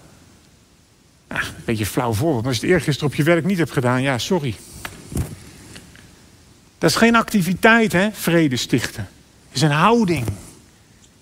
Een 1.27 1.41
beetje 1.65 1.85
flauw 1.85 2.13
voorbeeld, 2.13 2.45
als 2.45 2.55
je 2.55 2.61
het 2.61 2.71
eergisteren 2.71 3.09
op 3.09 3.15
je 3.15 3.23
werk 3.23 3.45
niet 3.45 3.57
hebt 3.57 3.71
gedaan, 3.71 4.01
ja, 4.01 4.17
sorry. 4.17 4.55
Dat 6.77 6.89
is 6.89 6.95
geen 6.95 7.15
activiteit, 7.15 7.91
hè, 7.91 8.09
vrede 8.11 8.55
stichten. 8.55 9.09
Is 9.51 9.61
een 9.61 9.71
houding. 9.71 10.27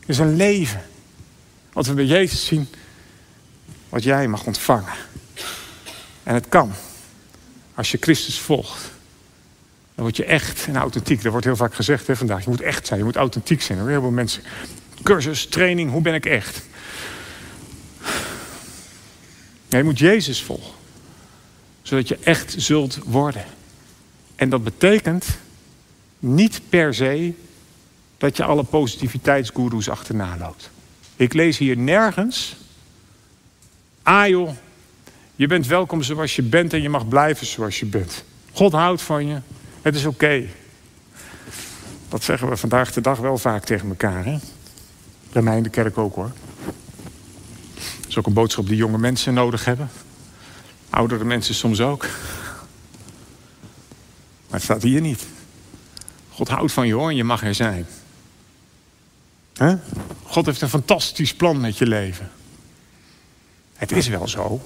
Is 0.09 0.17
een 0.17 0.35
leven. 0.35 0.81
Wat 1.73 1.85
we 1.85 1.93
bij 1.93 2.05
Jezus 2.05 2.45
zien, 2.45 2.67
wat 3.89 4.03
jij 4.03 4.27
mag 4.27 4.45
ontvangen. 4.45 4.93
En 6.23 6.33
het 6.33 6.49
kan. 6.49 6.73
Als 7.75 7.91
je 7.91 7.97
Christus 8.01 8.39
volgt. 8.39 8.81
Dan 9.95 10.03
word 10.03 10.17
je 10.17 10.25
echt 10.25 10.65
en 10.67 10.75
authentiek. 10.75 11.21
Dat 11.21 11.31
wordt 11.31 11.45
heel 11.45 11.55
vaak 11.55 11.75
gezegd 11.75 12.07
hè, 12.07 12.15
vandaag. 12.15 12.43
Je 12.43 12.49
moet 12.49 12.61
echt 12.61 12.87
zijn, 12.87 12.99
je 12.99 13.05
moet 13.05 13.15
authentiek 13.15 13.61
zijn. 13.61 13.79
Er 13.79 13.87
heel 13.87 14.01
veel 14.01 14.11
mensen. 14.11 14.43
Cursus, 15.03 15.45
training, 15.45 15.91
hoe 15.91 16.01
ben 16.01 16.13
ik 16.13 16.25
echt? 16.25 16.61
je 19.67 19.83
moet 19.83 19.99
Jezus 19.99 20.43
volgen. 20.43 20.73
Zodat 21.81 22.07
je 22.07 22.17
echt 22.23 22.55
zult 22.57 22.99
worden. 23.03 23.45
En 24.35 24.49
dat 24.49 24.63
betekent 24.63 25.25
niet 26.19 26.61
per 26.69 26.93
se 26.93 27.33
dat 28.19 28.37
je 28.37 28.43
alle 28.43 28.63
positiviteitsgoeroes 28.63 29.89
achterna 29.89 30.37
loopt. 30.39 30.69
Ik 31.15 31.33
lees 31.33 31.57
hier 31.57 31.77
nergens. 31.77 32.55
Ah 34.03 34.27
joh, 34.27 34.49
je 35.35 35.47
bent 35.47 35.67
welkom 35.67 36.03
zoals 36.03 36.35
je 36.35 36.41
bent 36.41 36.73
en 36.73 36.81
je 36.81 36.89
mag 36.89 37.07
blijven 37.07 37.45
zoals 37.47 37.79
je 37.79 37.85
bent. 37.85 38.23
God 38.51 38.71
houdt 38.71 39.01
van 39.01 39.27
je. 39.27 39.37
Het 39.81 39.95
is 39.95 40.05
oké. 40.05 40.45
Dat 42.09 42.23
zeggen 42.23 42.49
we 42.49 42.57
vandaag 42.57 42.93
de 42.93 43.01
dag 43.01 43.17
wel 43.17 43.37
vaak 43.37 43.63
tegen 43.63 43.89
elkaar. 43.89 44.25
Hè? 44.25 44.37
Bij 45.31 45.41
mij 45.41 45.57
in 45.57 45.63
de 45.63 45.69
kerk 45.69 45.97
ook 45.97 46.15
hoor. 46.15 46.31
Dat 47.75 48.07
is 48.07 48.17
ook 48.17 48.25
een 48.25 48.33
boodschap 48.33 48.67
die 48.67 48.75
jonge 48.75 48.97
mensen 48.97 49.33
nodig 49.33 49.65
hebben. 49.65 49.89
Oudere 50.89 51.23
mensen 51.23 51.55
soms 51.55 51.81
ook. 51.81 52.01
Maar 54.47 54.59
het 54.59 54.63
staat 54.63 54.83
hier 54.83 55.01
niet. 55.01 55.25
God 56.29 56.47
houdt 56.47 56.71
van 56.71 56.87
je 56.87 56.93
hoor 56.93 57.09
en 57.09 57.15
je 57.15 57.23
mag 57.23 57.43
er 57.43 57.55
zijn. 57.55 57.85
God 60.23 60.45
heeft 60.45 60.61
een 60.61 60.69
fantastisch 60.69 61.33
plan 61.33 61.59
met 61.59 61.77
je 61.77 61.87
leven. 61.87 62.31
Het 63.75 63.91
is 63.91 64.07
wel 64.07 64.27
zo. 64.27 64.61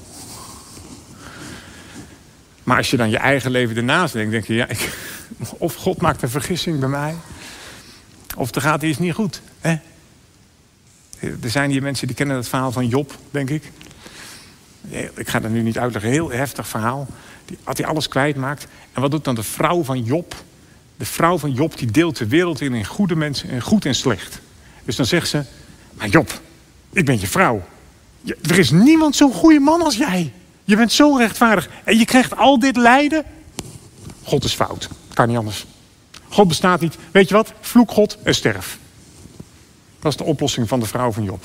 Maar 2.63 2.77
als 2.77 2.89
je 2.89 2.97
dan 2.97 3.09
je 3.09 3.17
eigen 3.17 3.51
leven 3.51 3.75
ernaast 3.75 4.13
denkt, 4.13 4.31
denk 4.31 4.45
je, 4.45 4.53
ja, 4.53 4.67
ik, 4.67 4.97
of 5.57 5.75
God 5.75 6.01
maakt 6.01 6.21
een 6.21 6.29
vergissing 6.29 6.79
bij 6.79 6.89
mij, 6.89 7.15
of 8.35 8.55
er 8.55 8.61
gaat 8.61 8.83
iets 8.83 8.99
niet 8.99 9.13
goed. 9.13 9.41
Er 11.19 11.49
zijn 11.49 11.71
hier 11.71 11.81
mensen 11.81 12.07
die 12.07 12.15
kennen 12.15 12.35
het 12.35 12.47
verhaal 12.47 12.71
van 12.71 12.87
Job, 12.87 13.17
denk 13.31 13.49
ik. 13.49 13.71
Ik 15.15 15.29
ga 15.29 15.39
dat 15.39 15.51
nu 15.51 15.61
niet 15.61 15.77
uitleggen, 15.77 16.11
heel 16.11 16.31
heftig 16.31 16.67
verhaal. 16.67 17.07
Die, 17.45 17.57
had 17.63 17.77
hij 17.77 17.87
alles 17.87 18.07
kwijtmaakt. 18.07 18.67
En 18.93 19.01
wat 19.01 19.11
doet 19.11 19.23
dan 19.23 19.35
de 19.35 19.43
vrouw 19.43 19.83
van 19.83 20.03
Job? 20.03 20.35
De 20.97 21.05
vrouw 21.05 21.37
van 21.37 21.51
Job 21.51 21.77
die 21.77 21.91
deelt 21.91 22.17
de 22.17 22.27
wereld 22.27 22.61
in 22.61 22.73
in 22.73 22.85
goede 22.85 23.15
mensen 23.15 23.49
en 23.49 23.61
goed 23.61 23.85
en 23.85 23.95
slecht. 23.95 24.41
Dus 24.85 24.95
dan 24.95 25.05
zegt 25.05 25.27
ze, 25.27 25.43
maar 25.93 26.07
Job, 26.07 26.41
ik 26.91 27.05
ben 27.05 27.19
je 27.19 27.27
vrouw. 27.27 27.63
er 28.41 28.59
is 28.59 28.71
niemand 28.71 29.15
zo'n 29.15 29.33
goede 29.33 29.59
man 29.59 29.81
als 29.81 29.95
jij. 29.97 30.33
Je 30.63 30.75
bent 30.75 30.91
zo 30.91 31.15
rechtvaardig. 31.17 31.69
En 31.83 31.97
je 31.97 32.05
krijgt 32.05 32.37
al 32.37 32.59
dit 32.59 32.77
lijden. 32.77 33.23
God 34.23 34.43
is 34.43 34.53
fout. 34.53 34.89
Kan 35.13 35.27
niet 35.27 35.37
anders. 35.37 35.65
God 36.29 36.47
bestaat 36.47 36.81
niet. 36.81 36.97
Weet 37.11 37.29
je 37.29 37.35
wat? 37.35 37.53
Vloek 37.61 37.91
God 37.91 38.17
en 38.23 38.35
sterf. 38.35 38.77
Dat 39.99 40.11
is 40.11 40.17
de 40.17 40.23
oplossing 40.23 40.67
van 40.67 40.79
de 40.79 40.85
vrouw 40.85 41.11
van 41.11 41.23
Job. 41.23 41.43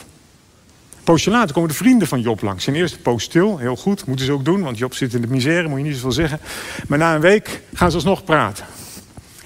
poosje 1.05 1.31
later 1.31 1.55
komen 1.55 1.69
de 1.69 1.75
vrienden 1.75 2.09
van 2.09 2.21
Job 2.21 2.43
langs. 2.43 2.67
In 2.67 2.75
eerste 2.75 2.99
poos 2.99 3.23
stil, 3.23 3.59
heel 3.59 3.77
goed, 3.77 4.07
moeten 4.07 4.27
ze 4.27 4.33
ook 4.33 4.45
doen, 4.45 4.63
want 4.63 4.79
Job 4.79 4.95
zit 4.95 5.15
in 5.15 5.21
de 5.21 5.27
misère, 5.27 5.69
moet 5.69 5.79
je 5.79 5.85
niet 5.85 5.95
zoveel 5.95 6.13
zeggen. 6.13 6.41
Maar 6.89 6.99
na 6.99 7.15
een 7.15 7.21
week 7.21 7.63
gaan 7.75 7.91
ze 7.91 7.97
alsnog 7.97 8.25
praten. 8.25 8.67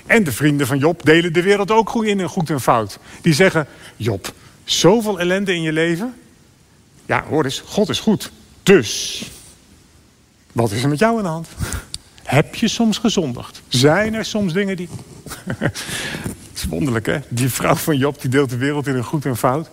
En 0.06 0.24
de 0.24 0.32
vrienden 0.32 0.66
van 0.66 0.78
Job 0.78 1.04
delen 1.04 1.32
de 1.32 1.42
wereld 1.42 1.70
ook 1.70 1.90
goed 1.90 2.06
in 2.06 2.20
in 2.20 2.28
goed 2.28 2.50
en 2.50 2.60
fout. 2.60 2.98
Die 3.20 3.34
zeggen, 3.34 3.66
Job, 3.96 4.32
zoveel 4.64 5.20
ellende 5.20 5.54
in 5.54 5.62
je 5.62 5.72
leven. 5.72 6.14
Ja, 7.06 7.24
hoor 7.28 7.44
eens, 7.44 7.62
God 7.66 7.88
is 7.88 8.00
goed. 8.00 8.32
Dus, 8.62 9.22
wat 10.52 10.70
is 10.70 10.82
er 10.82 10.88
met 10.88 10.98
jou 10.98 11.16
aan 11.16 11.22
de 11.22 11.28
hand? 11.28 11.48
Heb 12.22 12.54
je 12.54 12.68
soms 12.68 12.98
gezondigd? 12.98 13.62
Zijn 13.68 14.14
er 14.14 14.24
soms 14.24 14.52
dingen 14.52 14.76
die... 14.76 14.88
Het 16.52 16.60
is 16.60 16.64
wonderlijk, 16.64 17.06
hè? 17.06 17.18
Die 17.28 17.48
vrouw 17.48 17.74
van 17.74 17.96
Job 17.96 18.20
die 18.20 18.30
deelt 18.30 18.50
de 18.50 18.56
wereld 18.56 18.86
in 18.86 18.94
een 18.94 19.04
goed 19.04 19.24
en 19.24 19.36
fout. 19.36 19.70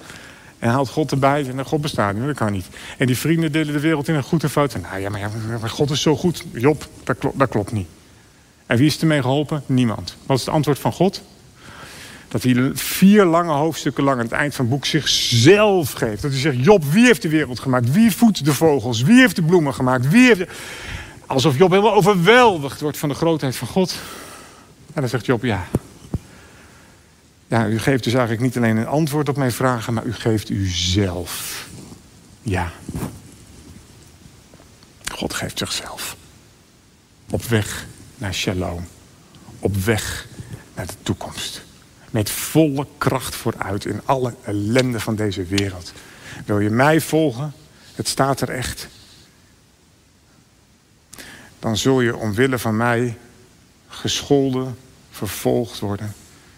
En 0.59 0.69
haalt 0.69 0.89
God 0.89 1.11
erbij 1.11 1.47
en 1.47 1.65
God 1.65 1.81
bestaat 1.81 2.15
niet. 2.15 2.25
Dat 2.25 2.35
kan 2.35 2.51
niet. 2.51 2.65
En 2.97 3.07
die 3.07 3.17
vrienden 3.17 3.51
delen 3.51 3.73
de 3.73 3.79
wereld 3.79 4.07
in 4.07 4.15
een 4.15 4.23
goed 4.23 4.43
en 4.43 4.49
fout. 4.49 4.73
En, 4.73 4.81
nou 4.81 4.99
ja, 4.99 5.09
maar, 5.09 5.69
God 5.69 5.89
is 5.89 6.01
zo 6.01 6.15
goed. 6.15 6.45
Job, 6.51 6.87
dat 7.03 7.17
dat 7.33 7.49
klopt 7.49 7.71
niet. 7.71 7.87
En 8.69 8.77
wie 8.77 8.87
is 8.87 8.99
ermee 8.99 9.21
geholpen? 9.21 9.63
Niemand. 9.65 10.15
Wat 10.25 10.37
is 10.37 10.45
het 10.45 10.53
antwoord 10.53 10.79
van 10.79 10.91
God? 10.91 11.21
Dat 12.27 12.43
hij 12.43 12.71
vier 12.73 13.25
lange 13.25 13.51
hoofdstukken 13.51 14.03
lang 14.03 14.17
aan 14.17 14.23
het 14.23 14.33
eind 14.33 14.55
van 14.55 14.65
het 14.65 14.73
boek 14.73 14.85
zichzelf 14.85 15.91
geeft. 15.91 16.21
Dat 16.21 16.31
hij 16.31 16.39
zegt, 16.39 16.63
Job, 16.63 16.83
wie 16.83 17.05
heeft 17.05 17.21
de 17.21 17.29
wereld 17.29 17.59
gemaakt? 17.59 17.91
Wie 17.91 18.15
voedt 18.15 18.45
de 18.45 18.53
vogels? 18.53 19.01
Wie 19.01 19.19
heeft 19.19 19.35
de 19.35 19.41
bloemen 19.41 19.73
gemaakt? 19.73 20.09
Wie 20.09 20.25
heeft 20.25 20.51
alsof 21.25 21.57
Job 21.57 21.69
helemaal 21.69 21.93
overweldigd 21.93 22.81
wordt 22.81 22.97
van 22.97 23.09
de 23.09 23.15
grootheid 23.15 23.55
van 23.55 23.67
God. 23.67 23.95
En 24.93 25.01
dan 25.01 25.09
zegt 25.09 25.25
Job, 25.25 25.43
ja. 25.43 25.67
Ja, 27.47 27.67
u 27.67 27.79
geeft 27.79 28.03
dus 28.03 28.13
eigenlijk 28.13 28.43
niet 28.43 28.57
alleen 28.57 28.77
een 28.77 28.87
antwoord 28.87 29.29
op 29.29 29.37
mijn 29.37 29.51
vragen, 29.51 29.93
maar 29.93 30.05
u 30.05 30.13
geeft 30.13 30.49
u 30.49 30.67
zelf. 30.67 31.67
Ja. 32.41 32.71
God 35.11 35.33
geeft 35.33 35.57
zichzelf. 35.57 36.15
Op 37.29 37.43
weg 37.43 37.87
naar 38.19 38.33
shalom. 38.33 38.87
Op 39.59 39.75
weg 39.75 40.27
naar 40.75 40.85
de 40.85 40.93
toekomst. 41.03 41.61
Met 42.11 42.29
volle 42.29 42.87
kracht 42.97 43.35
vooruit 43.35 43.85
in 43.85 44.01
alle 44.05 44.35
ellende 44.43 44.99
van 44.99 45.15
deze 45.15 45.43
wereld. 45.43 45.93
Wil 46.45 46.59
je 46.59 46.69
mij 46.69 47.01
volgen? 47.01 47.53
Het 47.95 48.07
staat 48.07 48.41
er 48.41 48.49
echt. 48.49 48.87
Dan 51.59 51.77
zul 51.77 52.01
je 52.01 52.15
omwille 52.15 52.59
van 52.59 52.77
mij 52.77 53.17
gescholden, 53.87 54.77
vervolgd 55.11 55.79
worden, 55.79 56.13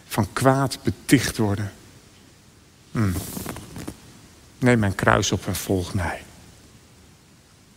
van 0.08 0.34
kwaad 0.34 0.80
beticht 0.84 1.38
worden. 1.38 1.72
Hmm. 2.92 3.14
Neem 4.58 4.80
mijn 4.80 4.96
kruis 4.96 5.32
op 5.32 5.48
en 5.48 5.56
volg 5.56 5.94
mij. 5.94 6.24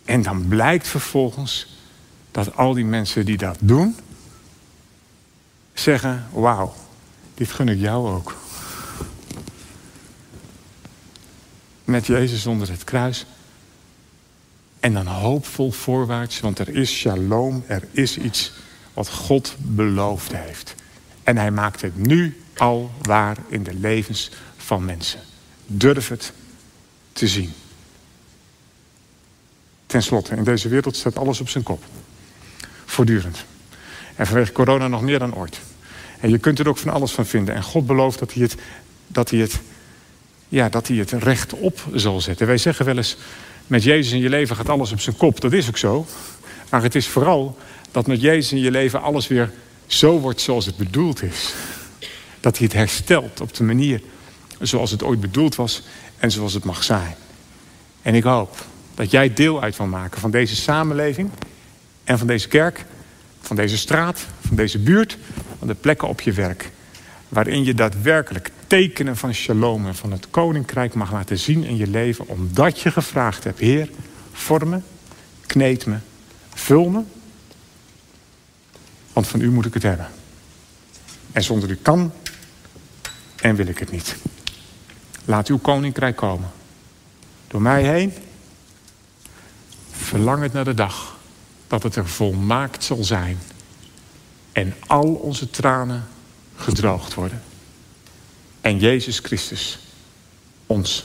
En 0.04 0.22
dan 0.22 0.48
blijkt 0.48 0.88
vervolgens 0.88 1.76
dat 2.34 2.56
al 2.56 2.74
die 2.74 2.84
mensen 2.84 3.24
die 3.24 3.36
dat 3.36 3.56
doen, 3.60 3.96
zeggen: 5.74 6.26
Wauw, 6.32 6.74
dit 7.34 7.50
gun 7.50 7.68
ik 7.68 7.78
jou 7.78 8.08
ook. 8.08 8.36
Met 11.84 12.06
Jezus 12.06 12.46
onder 12.46 12.70
het 12.70 12.84
kruis. 12.84 13.26
En 14.80 14.92
dan 14.92 15.06
hoopvol 15.06 15.70
voorwaarts, 15.70 16.40
want 16.40 16.58
er 16.58 16.68
is 16.68 16.90
shalom, 16.90 17.64
er 17.66 17.82
is 17.90 18.18
iets 18.18 18.52
wat 18.94 19.08
God 19.08 19.54
beloofd 19.58 20.32
heeft. 20.36 20.74
En 21.22 21.36
hij 21.36 21.50
maakt 21.50 21.80
het 21.80 21.96
nu 21.96 22.42
al 22.56 22.90
waar 23.02 23.36
in 23.48 23.62
de 23.62 23.74
levens 23.74 24.30
van 24.56 24.84
mensen. 24.84 25.20
Durf 25.66 26.08
het 26.08 26.32
te 27.12 27.28
zien. 27.28 27.52
Ten 29.86 30.02
slotte, 30.02 30.36
in 30.36 30.44
deze 30.44 30.68
wereld 30.68 30.96
staat 30.96 31.18
alles 31.18 31.40
op 31.40 31.48
zijn 31.48 31.64
kop. 31.64 31.82
Voortdurend. 32.94 33.44
En 34.16 34.26
vanwege 34.26 34.52
corona 34.52 34.88
nog 34.88 35.02
meer 35.02 35.18
dan 35.18 35.34
ooit. 35.34 35.60
En 36.20 36.30
je 36.30 36.38
kunt 36.38 36.58
er 36.58 36.68
ook 36.68 36.78
van 36.78 36.92
alles 36.92 37.12
van 37.12 37.26
vinden. 37.26 37.54
En 37.54 37.62
God 37.62 37.86
belooft 37.86 38.18
dat 38.18 38.32
hij 38.32 38.42
het, 38.42 38.54
dat 39.06 39.30
hij 39.30 39.38
het, 39.40 39.60
ja, 40.48 40.68
dat 40.68 40.88
hij 40.88 40.96
het 40.96 41.10
rechtop 41.10 41.86
zal 41.94 42.20
zetten. 42.20 42.46
Wij 42.46 42.58
zeggen 42.58 42.84
wel 42.84 42.96
eens, 42.96 43.16
met 43.66 43.82
Jezus 43.82 44.12
in 44.12 44.18
je 44.18 44.28
leven 44.28 44.56
gaat 44.56 44.68
alles 44.68 44.92
op 44.92 45.00
zijn 45.00 45.16
kop. 45.16 45.40
Dat 45.40 45.52
is 45.52 45.68
ook 45.68 45.76
zo. 45.76 46.06
Maar 46.70 46.82
het 46.82 46.94
is 46.94 47.06
vooral 47.06 47.58
dat 47.90 48.06
met 48.06 48.20
Jezus 48.20 48.52
in 48.52 48.58
je 48.58 48.70
leven 48.70 49.02
alles 49.02 49.26
weer 49.26 49.52
zo 49.86 50.18
wordt 50.18 50.40
zoals 50.40 50.66
het 50.66 50.76
bedoeld 50.76 51.22
is. 51.22 51.54
Dat 52.40 52.58
hij 52.58 52.66
het 52.66 52.76
herstelt 52.76 53.40
op 53.40 53.54
de 53.54 53.64
manier 53.64 54.00
zoals 54.60 54.90
het 54.90 55.02
ooit 55.02 55.20
bedoeld 55.20 55.54
was 55.54 55.82
en 56.18 56.30
zoals 56.30 56.54
het 56.54 56.64
mag 56.64 56.82
zijn. 56.82 57.14
En 58.02 58.14
ik 58.14 58.24
hoop 58.24 58.64
dat 58.94 59.10
jij 59.10 59.32
deel 59.32 59.62
uit 59.62 59.76
wil 59.76 59.86
maken 59.86 60.20
van 60.20 60.30
deze 60.30 60.56
samenleving 60.56 61.30
en 62.04 62.18
van 62.18 62.26
deze 62.26 62.48
kerk, 62.48 62.84
van 63.40 63.56
deze 63.56 63.78
straat, 63.78 64.26
van 64.46 64.56
deze 64.56 64.78
buurt, 64.78 65.18
van 65.58 65.66
de 65.66 65.74
plekken 65.74 66.08
op 66.08 66.20
je 66.20 66.32
werk. 66.32 66.70
Waarin 67.28 67.64
je 67.64 67.74
daadwerkelijk 67.74 68.50
tekenen 68.66 69.16
van 69.16 69.34
shalom 69.34 69.86
en 69.86 69.94
van 69.94 70.12
het 70.12 70.30
koninkrijk 70.30 70.94
mag 70.94 71.12
laten 71.12 71.38
zien 71.38 71.64
in 71.64 71.76
je 71.76 71.86
leven, 71.86 72.28
omdat 72.28 72.80
je 72.80 72.90
gevraagd 72.90 73.44
hebt: 73.44 73.58
Heer, 73.58 73.90
vorm 74.32 74.68
me, 74.68 74.80
kneed 75.46 75.86
me, 75.86 75.96
vul 76.54 76.88
me. 76.88 77.02
Want 79.12 79.26
van 79.26 79.40
u 79.40 79.50
moet 79.50 79.66
ik 79.66 79.74
het 79.74 79.82
hebben. 79.82 80.08
En 81.32 81.42
zonder 81.42 81.70
u 81.70 81.76
kan 81.76 82.12
en 83.36 83.54
wil 83.54 83.66
ik 83.66 83.78
het 83.78 83.90
niet. 83.90 84.16
Laat 85.24 85.48
uw 85.48 85.58
koninkrijk 85.58 86.16
komen. 86.16 86.50
Door 87.48 87.62
mij 87.62 87.82
heen. 87.82 88.12
Verlang 89.90 90.42
het 90.42 90.52
naar 90.52 90.64
de 90.64 90.74
dag 90.74 91.13
dat 91.66 91.82
het 91.82 91.96
er 91.96 92.08
volmaakt 92.08 92.84
zal 92.84 93.04
zijn. 93.04 93.38
En 94.52 94.74
al 94.86 95.14
onze 95.14 95.50
tranen 95.50 96.04
gedroogd 96.56 97.14
worden. 97.14 97.42
En 98.60 98.78
Jezus 98.78 99.18
Christus 99.18 99.78
ons 100.66 101.04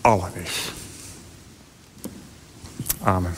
allen 0.00 0.34
is. 0.34 0.72
Amen. 3.00 3.34